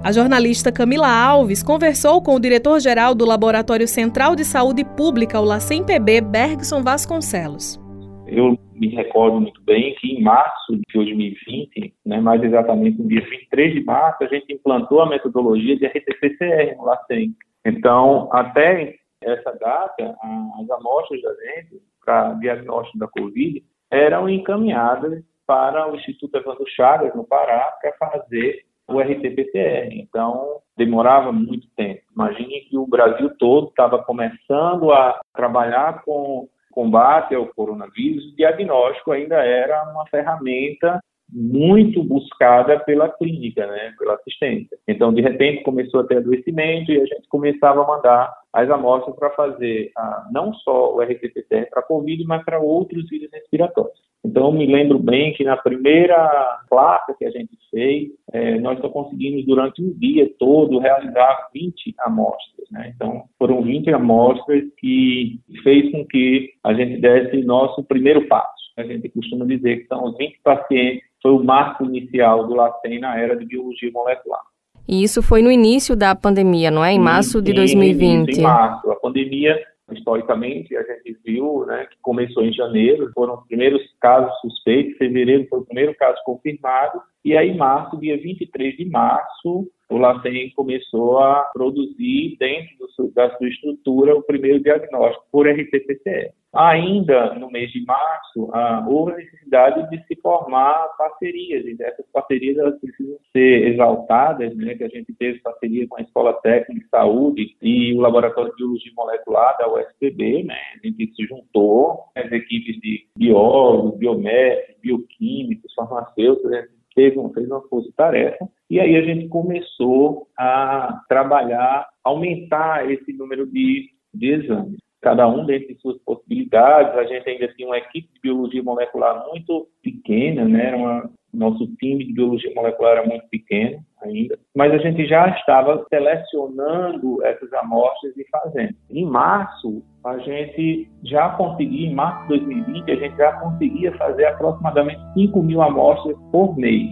A 0.03 0.11
jornalista 0.11 0.69
Camila 0.69 1.07
Alves 1.07 1.63
conversou 1.63 2.21
com 2.21 2.35
o 2.35 2.39
diretor-geral 2.39 3.15
do 3.15 3.23
Laboratório 3.23 3.87
Central 3.87 4.35
de 4.35 4.43
Saúde 4.43 4.83
Pública, 4.83 5.39
o 5.39 5.45
LACEN-PB, 5.45 6.19
Bergson 6.19 6.83
Vasconcelos. 6.83 7.79
Eu 8.27 8.57
me 8.75 8.89
recordo 8.89 9.39
muito 9.39 9.61
bem 9.61 9.95
que 9.95 10.11
em 10.11 10.21
março 10.21 10.75
de 10.75 10.83
2020, 10.93 11.93
né, 12.05 12.19
mais 12.19 12.43
exatamente 12.43 13.01
no 13.01 13.07
dia 13.07 13.21
23 13.21 13.73
de 13.73 13.83
março, 13.83 14.23
a 14.23 14.27
gente 14.27 14.53
implantou 14.53 15.01
a 15.01 15.09
metodologia 15.09 15.77
de 15.77 15.85
RT-PCR 15.85 16.75
no 16.77 16.85
LACEN. 16.85 17.35
Então, 17.65 18.29
até 18.31 18.95
essa 19.21 19.51
data, 19.53 20.15
as 20.59 20.69
amostras 20.69 21.21
da 21.21 21.33
gente 21.33 21.81
para 22.03 22.33
diagnóstico 22.33 22.97
da 22.97 23.07
Covid 23.07 23.63
eram 23.89 24.29
encaminhadas 24.29 25.23
para 25.45 25.91
o 25.91 25.95
Instituto 25.95 26.35
Evandro 26.37 26.65
Chagas, 26.67 27.13
no 27.15 27.23
Pará, 27.23 27.71
para 27.81 27.93
fazer 28.11 28.65
o 28.87 28.99
RT-PCR. 28.99 29.89
Então, 29.91 30.59
demorava 30.75 31.31
muito 31.31 31.67
tempo. 31.75 32.01
Imagine 32.13 32.61
que 32.61 32.77
o 32.77 32.87
Brasil 32.87 33.29
todo 33.37 33.69
estava 33.69 34.03
começando 34.03 34.91
a 34.91 35.19
trabalhar 35.33 36.03
com 36.03 36.49
combate 36.73 37.35
ao 37.35 37.47
coronavírus, 37.47 38.25
o 38.25 38.35
diagnóstico 38.35 39.11
ainda 39.11 39.35
era 39.35 39.83
uma 39.91 40.05
ferramenta 40.07 40.99
muito 41.31 42.03
buscada 42.03 42.79
pela 42.81 43.09
clínica, 43.09 43.65
né, 43.65 43.93
pela 43.97 44.15
assistência. 44.15 44.77
Então, 44.87 45.13
de 45.13 45.21
repente, 45.21 45.63
começou 45.63 46.01
a 46.01 46.03
ter 46.03 46.17
adoecimento 46.17 46.91
e 46.91 47.01
a 47.01 47.05
gente 47.05 47.27
começava 47.27 47.83
a 47.83 47.87
mandar 47.87 48.33
as 48.51 48.69
amostras 48.69 49.15
para 49.15 49.31
fazer 49.31 49.91
ah, 49.97 50.27
não 50.31 50.53
só 50.53 50.93
o 50.93 51.01
RT-PCR 51.01 51.69
para 51.71 51.81
COVID, 51.81 52.23
mas 52.25 52.43
para 52.45 52.59
outros 52.59 53.09
vírus 53.09 53.31
respiratórios. 53.31 54.12
Então, 54.25 54.53
me 54.53 54.65
lembro 54.65 54.97
bem 54.97 55.33
que 55.33 55.43
na 55.43 55.57
primeira 55.57 56.61
placa 56.69 57.13
que 57.17 57.25
a 57.25 57.31
gente 57.31 57.51
fez, 57.69 58.09
é, 58.31 58.57
nós 58.59 58.79
só 58.79 58.87
conseguimos, 58.87 59.45
durante 59.45 59.81
um 59.81 59.91
dia 59.99 60.31
todo, 60.39 60.79
realizar 60.79 61.49
20 61.53 61.93
amostras. 61.99 62.67
Né? 62.71 62.93
Então, 62.95 63.23
foram 63.37 63.61
20 63.61 63.89
amostras 63.91 64.63
que 64.77 65.39
fez 65.61 65.91
com 65.91 66.05
que 66.05 66.51
a 66.63 66.73
gente 66.73 67.01
desse 67.01 67.43
nosso 67.43 67.83
primeiro 67.83 68.25
passo. 68.27 68.63
A 68.77 68.83
gente 68.83 69.09
costuma 69.09 69.45
dizer 69.45 69.81
que 69.81 69.87
são 69.87 70.05
os 70.05 70.17
20 70.17 70.39
pacientes, 70.41 71.03
foi 71.21 71.31
o 71.31 71.43
marco 71.43 71.83
inicial 71.85 72.47
do 72.47 72.55
LACEN 72.55 72.99
na 72.99 73.19
era 73.19 73.35
de 73.35 73.45
biologia 73.45 73.91
molecular. 73.91 74.41
E 74.87 75.03
isso 75.03 75.21
foi 75.21 75.41
no 75.41 75.51
início 75.51 75.95
da 75.95 76.13
pandemia, 76.15 76.69
não 76.69 76.83
é? 76.83 76.91
Em 76.91 76.99
março 76.99 77.41
de 77.41 77.53
2020. 77.53 78.37
Em 78.37 78.41
março. 78.41 78.91
A 78.91 78.95
pandemia 78.95 79.57
historicamente, 79.93 80.75
a 80.75 80.81
gente 80.81 81.17
viu 81.25 81.65
né, 81.65 81.85
que 81.85 81.97
começou 82.01 82.43
em 82.43 82.53
janeiro, 82.53 83.11
foram 83.13 83.35
os 83.35 83.47
primeiros 83.47 83.81
casos 83.99 84.33
suspeitos, 84.41 84.97
fevereiro 84.97 85.47
foi 85.49 85.59
o 85.59 85.65
primeiro 85.65 85.95
caso 85.95 86.17
confirmado, 86.25 87.01
e 87.23 87.37
aí, 87.37 87.55
março, 87.55 87.97
dia 87.99 88.17
23 88.17 88.75
de 88.75 88.85
março, 88.85 89.67
o 89.89 89.97
LACEN 89.97 90.51
começou 90.55 91.19
a 91.19 91.43
produzir, 91.53 92.35
dentro 92.39 92.75
do, 92.79 93.11
da 93.13 93.29
sua 93.37 93.47
estrutura, 93.47 94.15
o 94.15 94.23
primeiro 94.23 94.61
diagnóstico 94.61 95.25
por 95.31 95.47
RT-PCR. 95.47 96.31
Ainda 96.53 97.33
no 97.35 97.49
mês 97.49 97.71
de 97.71 97.83
março, 97.83 98.49
ah, 98.53 98.85
houve 98.87 99.13
a 99.13 99.17
necessidade 99.17 99.89
de 99.89 100.05
se 100.05 100.15
formar 100.21 100.87
parcerias, 100.97 101.65
e 101.65 101.75
essas 101.81 102.05
parcerias 102.11 102.57
elas 102.57 102.79
precisam 102.79 103.17
ser 103.31 103.67
exaltadas, 103.69 104.55
né, 104.55 104.75
que 104.75 104.83
a 104.83 104.89
gente 104.89 105.13
teve 105.15 105.39
parceria 105.39 105.87
com 105.87 105.97
a 105.97 106.01
Escola 106.01 106.33
Técnica 106.41 106.83
de 106.83 106.89
Saúde 106.89 107.55
e 107.61 107.93
o 107.93 108.01
Laboratório 108.01 108.51
de 108.51 108.57
Biologia 108.57 108.91
Molecular 108.95 109.57
da 109.57 109.73
USPB, 109.73 110.43
né, 110.43 110.59
a 110.75 110.87
gente 110.87 111.11
se 111.15 111.25
juntou, 111.25 112.03
as 112.15 112.31
equipes 112.31 112.79
de 112.81 113.05
biólogos, 113.17 113.97
biomédicos, 113.97 114.75
bioquímicos, 114.81 115.73
farmacêuticos, 115.73 116.51
gente 116.93 117.13
fez, 117.13 117.17
um, 117.17 117.31
uma 117.47 117.61
força-tarefa, 117.67 118.47
e 118.69 118.79
aí 118.79 118.95
a 118.95 119.01
gente 119.01 119.27
começou 119.27 120.27
a 120.37 121.01
trabalhar, 121.07 121.87
aumentar 122.03 122.89
esse 122.91 123.13
número 123.13 123.45
de, 123.45 123.89
de 124.13 124.31
exames. 124.31 124.77
Cada 125.01 125.27
um 125.27 125.45
dentro 125.45 125.67
de 125.67 125.81
suas 125.81 125.97
possibilidades, 126.03 126.97
a 126.97 127.03
gente 127.03 127.29
ainda 127.29 127.47
tinha 127.49 127.67
uma 127.67 127.77
equipe 127.77 128.07
de 128.13 128.19
biologia 128.21 128.63
molecular 128.63 129.27
muito 129.27 129.67
pequena, 129.81 130.45
né? 130.45 130.73
Uma, 130.75 131.09
nosso 131.33 131.67
time 131.75 132.05
de 132.05 132.13
biologia 132.13 132.53
molecular 132.55 132.97
era 132.97 133.07
muito 133.07 133.27
pequeno 133.27 133.83
ainda, 134.01 134.37
mas 134.55 134.71
a 134.71 134.77
gente 134.77 135.05
já 135.05 135.27
estava 135.29 135.85
selecionando 135.89 137.25
essas 137.25 137.51
amostras 137.53 138.15
e 138.15 138.25
fazendo. 138.29 138.75
Em 138.89 139.05
março, 139.05 139.83
a 140.05 140.17
gente 140.17 140.91
já 141.03 141.29
conseguia, 141.29 141.87
em 141.87 141.93
março 141.93 142.23
de 142.23 142.39
2020, 142.39 142.91
a 142.91 142.95
gente 142.95 143.15
já 143.15 143.31
conseguia 143.33 143.97
fazer 143.97 144.25
aproximadamente 144.25 144.99
5 145.13 145.41
mil 145.41 145.61
amostras 145.61 146.15
por 146.31 146.57
mês. 146.57 146.91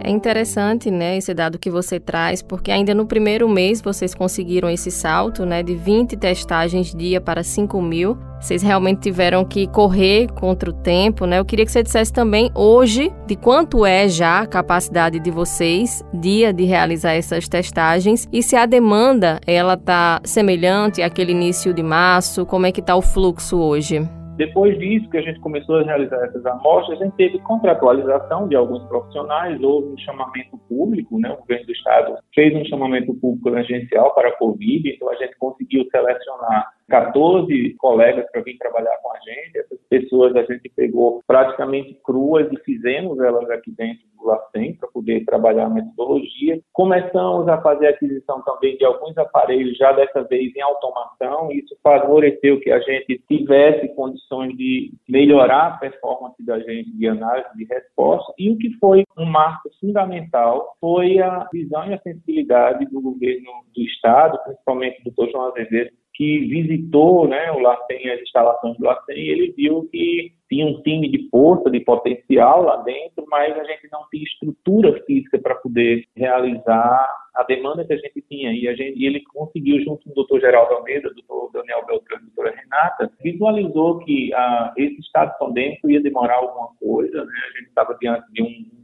É 0.00 0.10
interessante, 0.10 0.90
né, 0.90 1.18
esse 1.18 1.34
dado 1.34 1.58
que 1.58 1.68
você 1.68 1.98
traz, 1.98 2.40
porque 2.40 2.70
ainda 2.70 2.94
no 2.94 3.04
primeiro 3.04 3.48
mês 3.48 3.82
vocês 3.82 4.14
conseguiram 4.14 4.70
esse 4.70 4.90
salto, 4.90 5.44
né, 5.44 5.62
de 5.62 5.74
20 5.74 6.16
testagens 6.16 6.94
dia 6.94 7.20
para 7.20 7.42
5 7.42 7.82
mil. 7.82 8.16
Vocês 8.40 8.62
realmente 8.62 9.00
tiveram 9.00 9.44
que 9.44 9.66
correr 9.66 10.30
contra 10.32 10.70
o 10.70 10.72
tempo, 10.72 11.26
né? 11.26 11.38
Eu 11.38 11.44
queria 11.44 11.64
que 11.64 11.72
você 11.72 11.82
dissesse 11.82 12.12
também 12.12 12.50
hoje 12.54 13.12
de 13.26 13.36
quanto 13.36 13.84
é 13.84 14.08
já 14.08 14.40
a 14.40 14.46
capacidade 14.46 15.18
de 15.18 15.30
vocês 15.30 16.04
dia 16.14 16.52
de 16.52 16.64
realizar 16.64 17.12
essas 17.12 17.48
testagens 17.48 18.28
e 18.32 18.42
se 18.42 18.54
a 18.54 18.64
demanda 18.64 19.40
ela 19.46 19.76
tá 19.76 20.20
semelhante 20.24 21.02
àquele 21.02 21.32
início 21.32 21.74
de 21.74 21.82
março, 21.82 22.46
como 22.46 22.66
é 22.66 22.72
que 22.72 22.80
está 22.80 22.94
o 22.94 23.02
fluxo 23.02 23.58
hoje? 23.58 24.00
Depois 24.38 24.78
disso, 24.78 25.10
que 25.10 25.18
a 25.18 25.22
gente 25.22 25.40
começou 25.40 25.78
a 25.78 25.82
realizar 25.82 26.24
essas 26.24 26.46
amostras, 26.46 27.00
a 27.00 27.04
gente 27.04 27.16
teve 27.16 27.40
contratualização 27.40 28.46
de 28.46 28.54
alguns 28.54 28.84
profissionais, 28.84 29.60
houve 29.60 29.88
um 29.88 29.98
chamamento 29.98 30.56
público, 30.68 31.18
né? 31.18 31.28
o 31.32 31.38
governo 31.38 31.66
do 31.66 31.72
Estado 31.72 32.18
fez 32.32 32.54
um 32.54 32.64
chamamento 32.66 33.12
público 33.14 33.48
emergencial 33.48 34.14
para 34.14 34.28
a 34.28 34.36
Covid, 34.36 34.88
então 34.88 35.10
a 35.10 35.16
gente 35.16 35.36
conseguiu 35.38 35.84
selecionar 35.90 36.77
14 36.88 37.74
colegas 37.78 38.24
para 38.32 38.42
vir 38.42 38.56
trabalhar 38.56 38.96
com 39.02 39.12
a 39.12 39.18
gente. 39.20 39.58
Essas 39.58 39.78
pessoas 39.88 40.34
a 40.36 40.42
gente 40.42 40.68
pegou 40.74 41.22
praticamente 41.26 41.94
cruas 42.02 42.50
e 42.52 42.56
fizemos 42.64 43.18
elas 43.20 43.48
aqui 43.50 43.70
dentro 43.72 44.06
do 44.16 44.26
LACEN 44.26 44.74
para 44.74 44.88
poder 44.88 45.24
trabalhar 45.24 45.66
a 45.66 45.70
metodologia. 45.70 46.60
Começamos 46.72 47.48
a 47.48 47.60
fazer 47.60 47.88
aquisição 47.88 48.42
também 48.42 48.76
de 48.76 48.84
alguns 48.84 49.16
aparelhos, 49.18 49.76
já 49.76 49.92
dessa 49.92 50.22
vez 50.24 50.54
em 50.56 50.60
automação. 50.60 51.52
Isso 51.52 51.76
favoreceu 51.82 52.58
que 52.60 52.70
a 52.70 52.80
gente 52.80 53.22
tivesse 53.28 53.94
condições 53.94 54.56
de 54.56 54.92
melhorar 55.08 55.66
a 55.66 55.76
performance 55.76 56.44
da 56.44 56.58
gente 56.58 56.90
de 56.96 57.06
análise 57.06 57.48
de 57.56 57.64
resposta. 57.64 58.32
E 58.38 58.50
o 58.50 58.58
que 58.58 58.72
foi 58.78 59.04
um 59.16 59.26
marco 59.26 59.70
fundamental 59.80 60.74
foi 60.80 61.18
a 61.20 61.46
visão 61.52 61.88
e 61.88 61.94
a 61.94 62.00
sensibilidade 62.00 62.86
do 62.86 63.00
governo 63.00 63.50
do 63.74 63.82
Estado, 63.82 64.38
principalmente 64.44 65.02
do 65.04 65.10
Dr. 65.10 65.30
João 65.30 65.48
Azevedo, 65.48 65.90
que 66.18 66.40
visitou 66.48 67.28
né, 67.28 67.52
o 67.52 67.60
LACEN, 67.60 68.10
as 68.10 68.20
instalações 68.20 68.76
do 68.76 68.84
LACEN, 68.84 69.16
ele 69.16 69.54
viu 69.56 69.88
que 69.88 70.32
tinha 70.48 70.66
um 70.66 70.82
time 70.82 71.08
de 71.08 71.28
força, 71.30 71.70
de 71.70 71.78
potencial 71.78 72.64
lá 72.64 72.78
dentro, 72.78 73.24
mas 73.28 73.56
a 73.56 73.62
gente 73.62 73.88
não 73.92 74.00
tinha 74.10 74.24
estrutura 74.24 75.00
física 75.04 75.38
para 75.38 75.54
poder 75.54 76.02
realizar 76.16 77.08
a 77.36 77.44
demanda 77.44 77.84
que 77.84 77.92
a 77.92 77.98
gente 77.98 78.20
tinha. 78.28 78.52
E, 78.52 78.66
a 78.66 78.74
gente, 78.74 78.98
e 78.98 79.06
ele 79.06 79.22
conseguiu, 79.32 79.80
junto 79.84 80.02
com 80.02 80.10
o 80.10 80.14
doutor 80.14 80.40
Geraldo 80.40 80.74
Almeida, 80.74 81.08
doutor 81.14 81.52
Daniel 81.52 81.86
Beltrão 81.86 82.18
e 82.18 82.22
doutora 82.22 82.56
Renata, 82.56 83.12
visualizou 83.22 83.98
que 84.00 84.34
ah, 84.34 84.74
esse 84.76 84.98
estado 84.98 85.38
pandêmico 85.38 85.88
ia 85.88 86.02
demorar 86.02 86.38
alguma 86.38 86.70
coisa, 86.80 87.24
né? 87.24 87.32
a 87.46 87.58
gente 87.58 87.68
estava 87.68 87.96
diante 88.00 88.26
de 88.32 88.42
um 88.42 88.77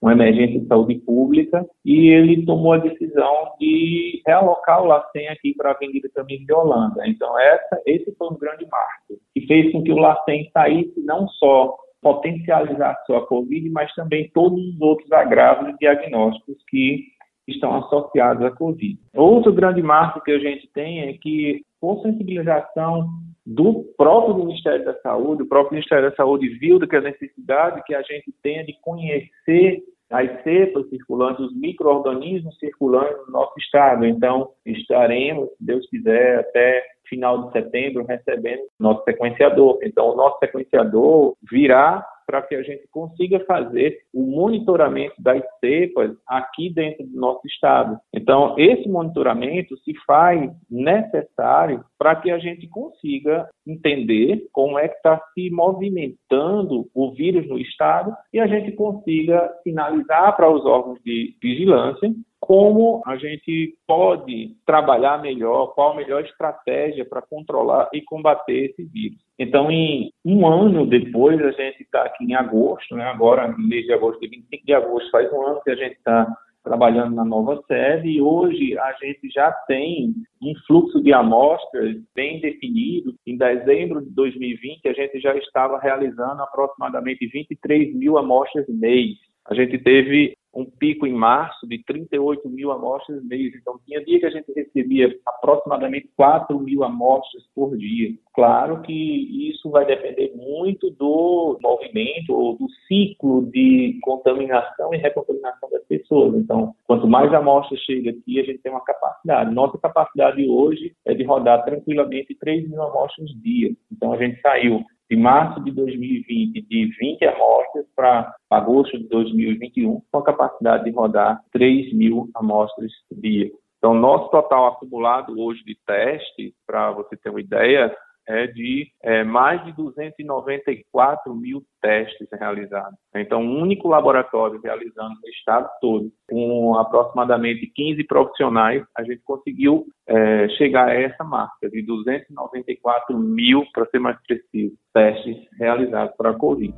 uma 0.00 0.12
emergência 0.12 0.60
de 0.60 0.66
saúde 0.66 0.96
pública, 0.96 1.64
e 1.84 2.10
ele 2.10 2.44
tomou 2.44 2.72
a 2.72 2.78
decisão 2.78 3.52
de 3.58 4.22
realocar 4.26 4.82
o 4.82 4.86
LACEN 4.86 5.28
aqui 5.28 5.54
para 5.56 5.70
a 5.70 5.72
Avenida 5.72 6.08
Camilo 6.14 6.44
de 6.44 6.52
Holanda. 6.52 7.02
Então, 7.06 7.38
essa, 7.38 7.80
esse 7.86 8.14
foi 8.16 8.28
um 8.28 8.38
grande 8.38 8.66
marco, 8.70 9.20
que 9.34 9.46
fez 9.46 9.72
com 9.72 9.82
que 9.82 9.92
o 9.92 9.98
LACEN 9.98 10.48
saísse 10.52 11.00
não 11.02 11.26
só 11.28 11.76
potencializar 12.02 12.96
sua 13.06 13.26
Covid, 13.26 13.68
mas 13.70 13.92
também 13.94 14.30
todos 14.32 14.62
os 14.64 14.80
outros 14.80 15.10
agravos 15.10 15.68
e 15.70 15.78
diagnósticos 15.78 16.56
que 16.68 17.15
estão 17.46 17.74
associados 17.76 18.44
à 18.44 18.50
Covid. 18.50 18.98
Outro 19.14 19.52
grande 19.52 19.82
marco 19.82 20.20
que 20.22 20.32
a 20.32 20.38
gente 20.38 20.68
tem 20.72 21.08
é 21.08 21.12
que, 21.14 21.62
por 21.80 22.02
sensibilização 22.02 23.08
do 23.46 23.84
próprio 23.96 24.34
Ministério 24.34 24.84
da 24.84 24.94
Saúde, 25.00 25.42
o 25.42 25.48
próprio 25.48 25.74
Ministério 25.74 26.10
da 26.10 26.16
Saúde 26.16 26.48
viu 26.58 26.80
que 26.80 26.96
a 26.96 27.00
necessidade 27.00 27.82
que 27.84 27.94
a 27.94 28.02
gente 28.02 28.32
tenha 28.42 28.64
de 28.64 28.76
conhecer 28.80 29.82
as 30.10 30.42
cepas 30.42 30.88
circulantes, 30.88 31.44
os 31.44 31.56
micro-organismos 31.56 32.56
circulantes 32.58 33.26
no 33.26 33.32
nosso 33.32 33.58
estado. 33.58 34.04
Então, 34.04 34.50
estaremos, 34.64 35.48
se 35.50 35.64
Deus 35.64 35.88
quiser, 35.88 36.40
até 36.40 36.82
final 37.08 37.46
de 37.46 37.52
setembro 37.52 38.04
recebendo 38.04 38.62
nosso 38.78 39.02
sequenciador. 39.04 39.78
Então, 39.82 40.10
o 40.10 40.16
nosso 40.16 40.38
sequenciador 40.38 41.34
virá 41.50 42.04
para 42.26 42.42
que 42.42 42.54
a 42.54 42.62
gente 42.62 42.86
consiga 42.90 43.40
fazer 43.46 43.98
o 44.12 44.22
monitoramento 44.22 45.14
das 45.18 45.42
cepas 45.60 46.10
aqui 46.26 46.72
dentro 46.72 47.06
do 47.06 47.18
nosso 47.18 47.46
estado. 47.46 47.98
Então, 48.12 48.54
esse 48.58 48.88
monitoramento 48.88 49.76
se 49.78 49.94
faz 50.06 50.50
necessário 50.70 51.84
para 51.98 52.16
que 52.16 52.30
a 52.30 52.38
gente 52.38 52.68
consiga 52.68 53.48
entender 53.66 54.46
como 54.52 54.78
é 54.78 54.88
que 54.88 54.96
está 54.96 55.20
se 55.34 55.50
movimentando 55.50 56.88
o 56.94 57.12
vírus 57.12 57.48
no 57.48 57.58
estado 57.58 58.12
e 58.32 58.40
a 58.40 58.46
gente 58.46 58.72
consiga 58.72 59.52
sinalizar 59.62 60.36
para 60.36 60.50
os 60.50 60.64
órgãos 60.64 60.98
de 61.04 61.36
vigilância 61.42 62.12
como 62.40 63.02
a 63.06 63.16
gente 63.16 63.74
pode 63.86 64.54
trabalhar 64.64 65.20
melhor, 65.20 65.74
qual 65.74 65.92
a 65.92 65.96
melhor 65.96 66.24
estratégia 66.24 67.04
para 67.04 67.22
controlar 67.22 67.88
e 67.92 68.02
combater 68.02 68.70
esse 68.70 68.84
vírus. 68.84 69.18
Então, 69.38 69.70
em 69.70 70.10
um 70.24 70.46
ano 70.46 70.86
depois, 70.86 71.40
a 71.42 71.50
gente 71.50 71.82
está 71.82 72.02
aqui 72.02 72.24
em 72.24 72.34
agosto, 72.34 72.94
né? 72.94 73.04
agora, 73.04 73.54
mês 73.58 73.84
de 73.84 73.92
agosto, 73.92 74.20
25 74.20 74.64
de 74.64 74.72
agosto, 74.72 75.10
faz 75.10 75.32
um 75.32 75.46
ano 75.46 75.60
que 75.62 75.70
a 75.70 75.76
gente 75.76 75.96
está 75.96 76.26
trabalhando 76.66 77.14
na 77.14 77.24
nova 77.24 77.62
sede 77.68 78.08
e 78.08 78.20
hoje 78.20 78.76
a 78.76 78.92
gente 79.00 79.30
já 79.30 79.52
tem 79.68 80.12
um 80.42 80.52
fluxo 80.66 81.00
de 81.00 81.12
amostras 81.12 81.96
bem 82.12 82.40
definido. 82.40 83.14
Em 83.24 83.36
dezembro 83.36 84.02
de 84.02 84.10
2020, 84.10 84.88
a 84.88 84.92
gente 84.92 85.20
já 85.20 85.32
estava 85.36 85.78
realizando 85.78 86.42
aproximadamente 86.42 87.24
23 87.28 87.94
mil 87.94 88.18
amostras 88.18 88.66
mês. 88.68 89.14
A 89.48 89.54
gente 89.54 89.78
teve 89.78 90.36
um 90.56 90.64
pico 90.64 91.06
em 91.06 91.12
março 91.12 91.66
de 91.66 91.82
38 91.84 92.48
mil 92.48 92.72
amostras 92.72 93.22
mês. 93.24 93.54
Então, 93.54 93.78
tinha 93.84 94.02
dia 94.04 94.18
que 94.18 94.26
a 94.26 94.30
gente 94.30 94.52
recebia 94.54 95.14
aproximadamente 95.26 96.08
4 96.16 96.58
mil 96.58 96.82
amostras 96.82 97.44
por 97.54 97.76
dia. 97.76 98.14
Claro 98.34 98.80
que 98.82 99.50
isso 99.50 99.70
vai 99.70 99.84
depender 99.84 100.32
muito 100.34 100.90
do 100.90 101.58
movimento 101.62 102.32
ou 102.32 102.56
do 102.56 102.66
ciclo 102.88 103.42
de 103.50 103.98
contaminação 104.02 104.94
e 104.94 104.98
recontaminação 104.98 105.70
das 105.70 105.84
pessoas. 105.84 106.34
Então, 106.34 106.74
quanto 106.86 107.06
mais 107.06 107.32
amostras 107.34 107.80
chega 107.80 108.10
aqui, 108.10 108.40
a 108.40 108.44
gente 108.44 108.58
tem 108.58 108.72
uma 108.72 108.84
capacidade. 108.84 109.54
Nossa 109.54 109.78
capacidade 109.78 110.48
hoje 110.48 110.94
é 111.04 111.14
de 111.14 111.24
rodar 111.24 111.64
tranquilamente 111.64 112.34
3 112.34 112.68
mil 112.68 112.82
amostras 112.82 113.28
dia. 113.42 113.70
Então, 113.92 114.12
a 114.12 114.16
gente 114.16 114.40
saiu 114.40 114.82
de 115.10 115.16
março 115.16 115.62
de 115.62 115.70
2020 115.70 116.62
de 116.62 116.86
20 116.98 117.24
amostras 117.24 117.86
para 117.94 118.34
agosto 118.50 118.98
de 118.98 119.08
2021, 119.08 120.02
com 120.10 120.18
a 120.18 120.24
capacidade 120.24 120.84
de 120.84 120.90
rodar 120.90 121.40
3 121.52 121.92
mil 121.92 122.28
amostras 122.34 122.92
por 123.08 123.20
dia. 123.20 123.50
Então, 123.78 123.94
nosso 123.94 124.30
total 124.30 124.66
acumulado 124.66 125.38
hoje 125.38 125.62
de 125.64 125.76
teste, 125.86 126.54
para 126.66 126.90
você 126.92 127.16
ter 127.16 127.30
uma 127.30 127.40
ideia, 127.40 127.94
é 128.28 128.46
de 128.46 128.88
é, 129.02 129.24
mais 129.24 129.64
de 129.64 129.72
294 129.72 131.34
mil 131.34 131.62
testes 131.80 132.28
realizados. 132.32 132.98
Então, 133.14 133.40
um 133.40 133.62
único 133.62 133.88
laboratório 133.88 134.60
realizando 134.62 135.14
no 135.22 135.28
estado 135.28 135.68
todo, 135.80 136.10
com 136.28 136.76
aproximadamente 136.78 137.70
15 137.74 138.04
profissionais, 138.04 138.84
a 138.96 139.02
gente 139.02 139.22
conseguiu 139.24 139.86
é, 140.06 140.48
chegar 140.50 140.88
a 140.88 140.94
essa 140.94 141.24
marca 141.24 141.68
de 141.70 141.82
294 141.82 143.16
mil, 143.18 143.64
para 143.72 143.86
ser 143.86 143.98
mais 143.98 144.18
preciso, 144.26 144.76
testes 144.92 145.36
realizados 145.58 146.14
para 146.16 146.30
a 146.30 146.34
Covid. 146.34 146.74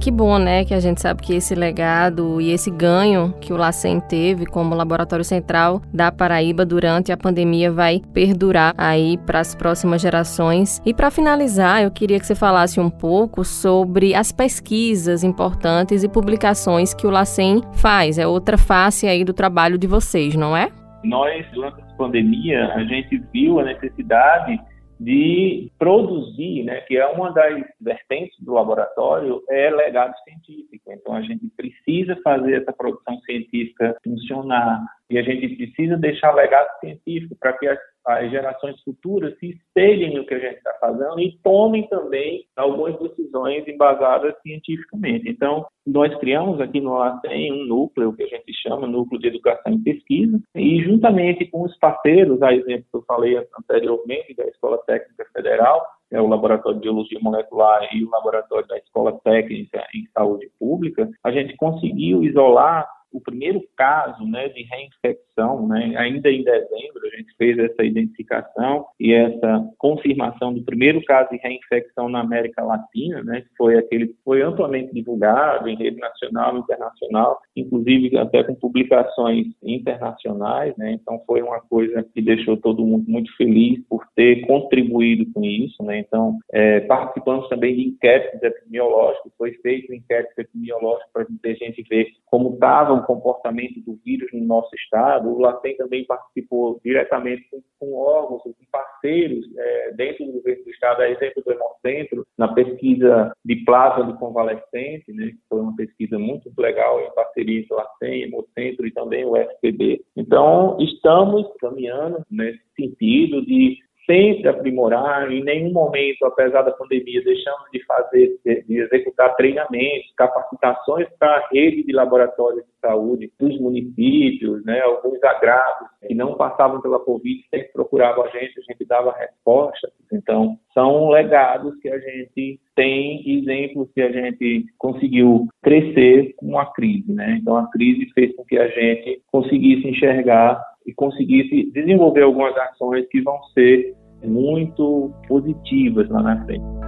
Que 0.00 0.12
bom, 0.12 0.38
né, 0.38 0.64
que 0.64 0.72
a 0.72 0.80
gente 0.80 1.00
sabe 1.00 1.20
que 1.20 1.34
esse 1.34 1.56
legado 1.56 2.40
e 2.40 2.50
esse 2.50 2.70
ganho 2.70 3.34
que 3.40 3.52
o 3.52 3.56
LACEN 3.56 3.98
teve 3.98 4.46
como 4.46 4.74
laboratório 4.74 5.24
central 5.24 5.82
da 5.92 6.12
Paraíba 6.12 6.64
durante 6.64 7.10
a 7.10 7.16
pandemia 7.16 7.70
vai 7.70 8.00
perdurar 8.14 8.72
aí 8.78 9.18
para 9.18 9.40
as 9.40 9.56
próximas 9.56 10.00
gerações. 10.00 10.80
E 10.86 10.94
para 10.94 11.10
finalizar, 11.10 11.82
eu 11.82 11.90
queria 11.90 12.18
que 12.20 12.26
você 12.26 12.34
falasse 12.34 12.78
um 12.78 12.88
pouco 12.88 13.44
sobre 13.44 14.14
as 14.14 14.30
pesquisas 14.30 15.24
importantes 15.24 16.04
e 16.04 16.08
publicações 16.08 16.94
que 16.94 17.06
o 17.06 17.10
LACEN 17.10 17.60
faz. 17.74 18.18
É 18.18 18.26
outra 18.26 18.56
face 18.56 19.06
aí 19.06 19.24
do 19.24 19.34
trabalho 19.34 19.76
de 19.76 19.88
vocês, 19.88 20.36
não 20.36 20.56
é? 20.56 20.70
Nós, 21.02 21.44
durante 21.52 21.80
a 21.80 21.94
pandemia, 21.96 22.72
a 22.72 22.84
gente 22.84 23.20
viu 23.32 23.58
a 23.58 23.64
necessidade 23.64 24.60
de 24.98 25.70
produzir, 25.78 26.64
né, 26.64 26.80
que 26.82 26.96
é 26.96 27.06
uma 27.06 27.32
das 27.32 27.62
vertentes 27.80 28.36
do 28.40 28.52
laboratório, 28.52 29.42
é 29.48 29.70
legado 29.70 30.14
científico. 30.24 30.92
Então, 30.92 31.14
a 31.14 31.22
gente 31.22 31.46
precisa 31.56 32.16
fazer 32.22 32.62
essa 32.62 32.72
produção 32.72 33.18
científica 33.20 33.96
funcionar 34.02 34.84
e 35.10 35.18
a 35.18 35.22
gente 35.22 35.48
precisa 35.56 35.96
deixar 35.96 36.32
legado 36.32 36.68
científico 36.80 37.36
para 37.40 37.52
que 37.54 37.66
as 37.66 37.78
as 38.08 38.30
gerações 38.30 38.80
futuras 38.82 39.36
se 39.38 39.50
espelhem 39.50 40.14
no 40.14 40.24
que 40.24 40.32
a 40.32 40.38
gente 40.38 40.56
está 40.56 40.72
fazendo 40.80 41.20
e 41.20 41.38
tomem 41.42 41.86
também 41.88 42.46
algumas 42.56 42.98
decisões 42.98 43.68
embasadas 43.68 44.34
cientificamente. 44.42 45.28
Então, 45.28 45.66
nós 45.86 46.14
criamos 46.18 46.58
aqui 46.58 46.80
no 46.80 46.94
LACEN 46.94 47.52
um 47.52 47.66
núcleo 47.66 48.14
que 48.14 48.22
a 48.22 48.26
gente 48.26 48.50
chama 48.62 48.86
Núcleo 48.86 49.20
de 49.20 49.28
Educação 49.28 49.74
e 49.74 49.82
Pesquisa, 49.82 50.40
e 50.54 50.82
juntamente 50.82 51.44
com 51.50 51.62
os 51.62 51.76
parceiros, 51.78 52.40
a 52.42 52.54
exemplo 52.54 52.86
que 52.90 52.96
eu 52.96 53.04
falei 53.06 53.36
anteriormente, 53.58 54.34
da 54.34 54.44
Escola 54.46 54.78
Técnica 54.86 55.26
Federal, 55.34 55.84
é 56.10 56.18
o 56.18 56.26
Laboratório 56.26 56.78
de 56.78 56.84
Biologia 56.84 57.18
Molecular 57.20 57.86
e 57.92 58.02
o 58.02 58.10
Laboratório 58.10 58.66
da 58.66 58.78
Escola 58.78 59.18
Técnica 59.22 59.86
em 59.94 60.06
Saúde 60.14 60.50
Pública, 60.58 61.10
a 61.22 61.30
gente 61.30 61.54
conseguiu 61.56 62.24
isolar 62.24 62.88
o 63.12 63.20
primeiro 63.20 63.62
caso 63.76 64.24
né, 64.26 64.48
de 64.48 64.62
reinfecção, 64.64 65.66
né, 65.66 65.94
ainda 65.96 66.30
em 66.30 66.42
dezembro, 66.42 67.00
a 67.04 67.16
gente 67.16 67.34
fez 67.36 67.58
essa 67.58 67.82
identificação 67.82 68.86
e 69.00 69.12
essa 69.12 69.64
confirmação 69.78 70.52
do 70.52 70.62
primeiro 70.62 71.02
caso 71.04 71.30
de 71.30 71.38
reinfecção 71.38 72.08
na 72.08 72.20
América 72.20 72.62
Latina, 72.62 73.22
né, 73.22 73.42
que 73.42 73.56
foi 73.56 73.78
aquele 73.78 74.08
que 74.08 74.16
foi 74.24 74.42
amplamente 74.42 74.92
divulgado 74.92 75.68
em 75.68 75.76
rede 75.76 75.98
nacional 75.98 76.56
e 76.56 76.60
internacional, 76.60 77.40
inclusive 77.56 78.16
até 78.18 78.44
com 78.44 78.54
publicações 78.54 79.46
internacionais, 79.62 80.76
né, 80.76 80.92
então 80.92 81.22
foi 81.26 81.42
uma 81.42 81.60
coisa 81.60 82.04
que 82.14 82.20
deixou 82.20 82.56
todo 82.56 82.84
mundo 82.84 83.04
muito 83.08 83.34
feliz 83.36 83.80
por 83.88 84.06
ter 84.14 84.46
contribuído 84.46 85.30
com 85.32 85.44
isso, 85.44 85.82
né, 85.82 85.98
então 85.98 86.38
é, 86.52 86.80
participamos 86.80 87.48
também 87.48 87.74
de 87.74 87.88
inquéritos 87.88 88.42
epidemiológicos, 88.42 89.32
foi 89.36 89.52
feito 89.62 89.92
um 89.92 89.96
inquérito 89.96 90.38
epidemiológico 90.38 91.10
para 91.12 91.22
a 91.22 91.54
gente 91.54 91.82
ver 91.88 92.08
como 92.30 92.54
estava 92.54 92.92
o 92.92 93.04
comportamento 93.04 93.80
do 93.80 93.98
vírus 94.04 94.28
no 94.32 94.44
nosso 94.44 94.74
estado. 94.74 95.28
O 95.28 95.38
LACEN 95.38 95.76
também 95.76 96.04
participou 96.04 96.80
diretamente 96.84 97.48
com, 97.50 97.62
com 97.78 97.94
órgãos, 97.94 98.42
com 98.42 98.54
parceiros 98.70 99.46
é, 99.56 99.92
dentro 99.92 100.26
do 100.26 100.32
governo 100.32 100.64
do 100.64 100.70
estado, 100.70 101.02
a 101.02 101.10
exemplo 101.10 101.42
do 101.42 101.52
Hemocentro, 101.52 102.26
na 102.36 102.52
pesquisa 102.52 103.32
de 103.44 103.56
plasma 103.64 104.12
de 104.12 104.18
convalescente, 104.18 105.12
né, 105.12 105.26
que 105.28 105.38
foi 105.48 105.60
uma 105.60 105.76
pesquisa 105.76 106.18
muito 106.18 106.50
legal 106.58 107.00
em 107.00 107.14
parceria 107.14 107.66
com 107.66 107.74
o 107.74 107.78
LACEN, 107.78 108.22
Hemocentro 108.22 108.86
e 108.86 108.92
também 108.92 109.24
o 109.24 109.36
FPB. 109.36 110.02
Então, 110.16 110.76
estamos 110.80 111.46
caminhando 111.60 112.22
nesse 112.30 112.60
sentido 112.76 113.44
de 113.44 113.78
sempre 114.08 114.48
aprimorar, 114.48 115.30
em 115.30 115.44
nenhum 115.44 115.70
momento, 115.70 116.24
apesar 116.24 116.62
da 116.62 116.70
pandemia, 116.70 117.22
deixamos 117.22 117.70
de 117.70 117.84
fazer, 117.84 118.38
de 118.66 118.80
executar 118.80 119.36
treinamentos, 119.36 120.10
capacitações 120.16 121.06
para 121.18 121.28
a 121.28 121.48
rede 121.52 121.84
de 121.84 121.92
laboratórios 121.92 122.64
de 122.64 122.72
saúde 122.80 123.30
dos 123.38 123.60
municípios, 123.60 124.64
né, 124.64 124.80
alguns 124.80 125.22
agravos 125.22 125.88
que 126.06 126.14
não 126.14 126.34
passavam 126.34 126.80
pela 126.80 126.98
Covid, 126.98 127.44
sempre 127.50 127.68
procuravam 127.74 128.24
a 128.24 128.28
gente, 128.28 128.58
a 128.58 128.72
gente 128.72 128.86
dava 128.86 129.12
resposta. 129.12 129.90
Então, 130.10 130.56
são 130.72 131.10
legados 131.10 131.78
que 131.80 131.90
a 131.90 131.98
gente 131.98 132.58
tem, 132.74 133.22
exemplos 133.38 133.90
que 133.92 134.00
a 134.00 134.10
gente 134.10 134.64
conseguiu 134.78 135.46
crescer 135.62 136.34
com 136.36 136.58
a 136.58 136.72
crise, 136.72 137.12
né? 137.12 137.38
Então, 137.42 137.56
a 137.56 137.70
crise 137.70 138.10
fez 138.14 138.34
com 138.34 138.44
que 138.44 138.56
a 138.56 138.68
gente 138.68 139.20
conseguisse 139.30 139.86
enxergar 139.86 140.62
e 140.86 140.94
conseguisse 140.94 141.70
desenvolver 141.72 142.22
algumas 142.22 142.56
ações 142.56 143.06
que 143.10 143.20
vão 143.20 143.38
ser 143.52 143.94
muito 144.24 145.10
positivas 145.28 146.08
lá 146.08 146.22
na 146.22 146.44
frente. 146.44 146.78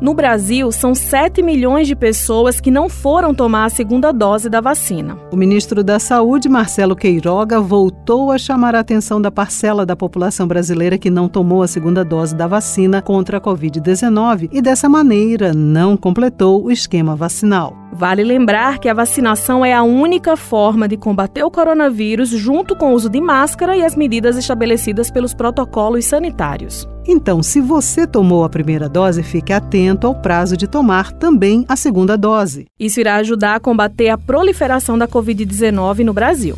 No 0.00 0.14
Brasil, 0.14 0.72
são 0.72 0.94
7 0.94 1.42
milhões 1.42 1.86
de 1.86 1.94
pessoas 1.94 2.58
que 2.58 2.70
não 2.70 2.88
foram 2.88 3.34
tomar 3.34 3.66
a 3.66 3.68
segunda 3.68 4.10
dose 4.12 4.48
da 4.48 4.58
vacina. 4.58 5.18
O 5.30 5.36
ministro 5.36 5.84
da 5.84 5.98
Saúde, 5.98 6.48
Marcelo 6.48 6.96
Queiroga, 6.96 7.60
voltou 7.60 8.32
a 8.32 8.38
chamar 8.38 8.74
a 8.74 8.80
atenção 8.80 9.20
da 9.20 9.30
parcela 9.30 9.84
da 9.84 9.94
população 9.94 10.48
brasileira 10.48 10.96
que 10.96 11.10
não 11.10 11.28
tomou 11.28 11.62
a 11.62 11.68
segunda 11.68 12.02
dose 12.02 12.34
da 12.34 12.46
vacina 12.46 13.02
contra 13.02 13.36
a 13.36 13.40
Covid-19 13.42 14.48
e, 14.50 14.62
dessa 14.62 14.88
maneira, 14.88 15.52
não 15.52 15.98
completou 15.98 16.64
o 16.64 16.70
esquema 16.70 17.14
vacinal. 17.14 17.76
Vale 17.92 18.22
lembrar 18.22 18.78
que 18.78 18.88
a 18.88 18.94
vacinação 18.94 19.64
é 19.64 19.74
a 19.74 19.82
única 19.82 20.36
forma 20.36 20.86
de 20.86 20.96
combater 20.96 21.42
o 21.42 21.50
coronavírus, 21.50 22.30
junto 22.30 22.76
com 22.76 22.92
o 22.92 22.94
uso 22.94 23.08
de 23.08 23.20
máscara 23.20 23.76
e 23.76 23.84
as 23.84 23.96
medidas 23.96 24.36
estabelecidas 24.36 25.10
pelos 25.10 25.34
protocolos 25.34 26.04
sanitários. 26.04 26.88
Então, 27.06 27.42
se 27.42 27.60
você 27.60 28.06
tomou 28.06 28.44
a 28.44 28.48
primeira 28.48 28.88
dose, 28.88 29.22
fique 29.22 29.52
atento 29.52 30.06
ao 30.06 30.14
prazo 30.14 30.56
de 30.56 30.68
tomar 30.68 31.12
também 31.12 31.64
a 31.68 31.74
segunda 31.74 32.16
dose. 32.16 32.66
Isso 32.78 33.00
irá 33.00 33.16
ajudar 33.16 33.56
a 33.56 33.60
combater 33.60 34.08
a 34.08 34.18
proliferação 34.18 34.96
da 34.96 35.08
Covid-19 35.08 36.04
no 36.04 36.12
Brasil. 36.12 36.56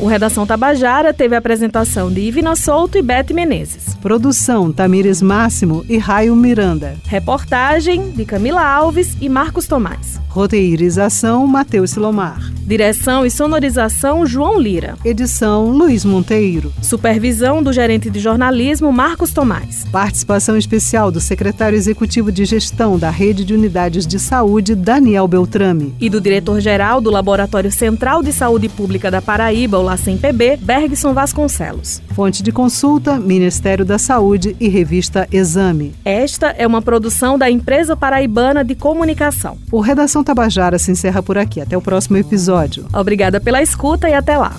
O 0.00 0.06
Redação 0.06 0.46
Tabajara 0.46 1.12
teve 1.12 1.34
a 1.34 1.38
apresentação 1.38 2.08
de 2.08 2.20
Ivina 2.20 2.54
Souto 2.54 2.96
e 2.96 3.02
Beth 3.02 3.34
Menezes. 3.34 3.96
Produção 3.96 4.70
Tamires 4.72 5.20
Máximo 5.20 5.84
e 5.88 5.98
Raio 5.98 6.36
Miranda. 6.36 6.94
Reportagem 7.04 8.12
de 8.12 8.24
Camila 8.24 8.64
Alves 8.64 9.16
e 9.20 9.28
Marcos 9.28 9.66
Tomás. 9.66 10.20
Roteirização 10.28 11.44
Matheus 11.48 11.90
Silomar. 11.90 12.52
Direção 12.64 13.26
e 13.26 13.30
sonorização 13.30 14.24
João 14.24 14.60
Lira. 14.60 14.94
Edição 15.04 15.70
Luiz 15.70 16.04
Monteiro. 16.04 16.72
Supervisão 16.80 17.60
do 17.60 17.72
gerente 17.72 18.08
de 18.08 18.20
jornalismo 18.20 18.92
Marcos 18.92 19.32
Tomás. 19.32 19.84
Participação 19.90 20.56
especial 20.56 21.10
do 21.10 21.18
secretário 21.18 21.76
executivo 21.76 22.30
de 22.30 22.44
gestão 22.44 22.98
da 22.98 23.10
Rede 23.10 23.44
de 23.44 23.54
Unidades 23.54 24.06
de 24.06 24.18
Saúde 24.18 24.76
Daniel 24.76 25.26
Beltrame 25.26 25.94
e 25.98 26.08
do 26.08 26.20
diretor-geral 26.20 27.00
do 27.00 27.10
Laboratório 27.10 27.72
Central 27.72 28.22
de 28.22 28.32
Saúde 28.32 28.68
Pública 28.68 29.10
da 29.10 29.20
Paraíba, 29.20 29.78
o 29.88 29.90
LACEN-PB, 29.90 30.58
Bergson 30.58 31.14
Vasconcelos. 31.14 32.02
Fonte 32.14 32.42
de 32.42 32.52
consulta: 32.52 33.18
Ministério 33.18 33.84
da 33.84 33.98
Saúde 33.98 34.54
e 34.60 34.68
revista 34.68 35.26
Exame. 35.32 35.94
Esta 36.04 36.48
é 36.48 36.66
uma 36.66 36.82
produção 36.82 37.38
da 37.38 37.50
Empresa 37.50 37.96
Paraibana 37.96 38.62
de 38.62 38.74
Comunicação. 38.74 39.56
O 39.72 39.80
Redação 39.80 40.22
Tabajara 40.22 40.78
se 40.78 40.90
encerra 40.90 41.22
por 41.22 41.38
aqui. 41.38 41.60
Até 41.60 41.76
o 41.76 41.82
próximo 41.82 42.16
episódio. 42.16 42.86
Obrigada 42.92 43.40
pela 43.40 43.62
escuta 43.62 44.08
e 44.08 44.14
até 44.14 44.36
lá. 44.36 44.54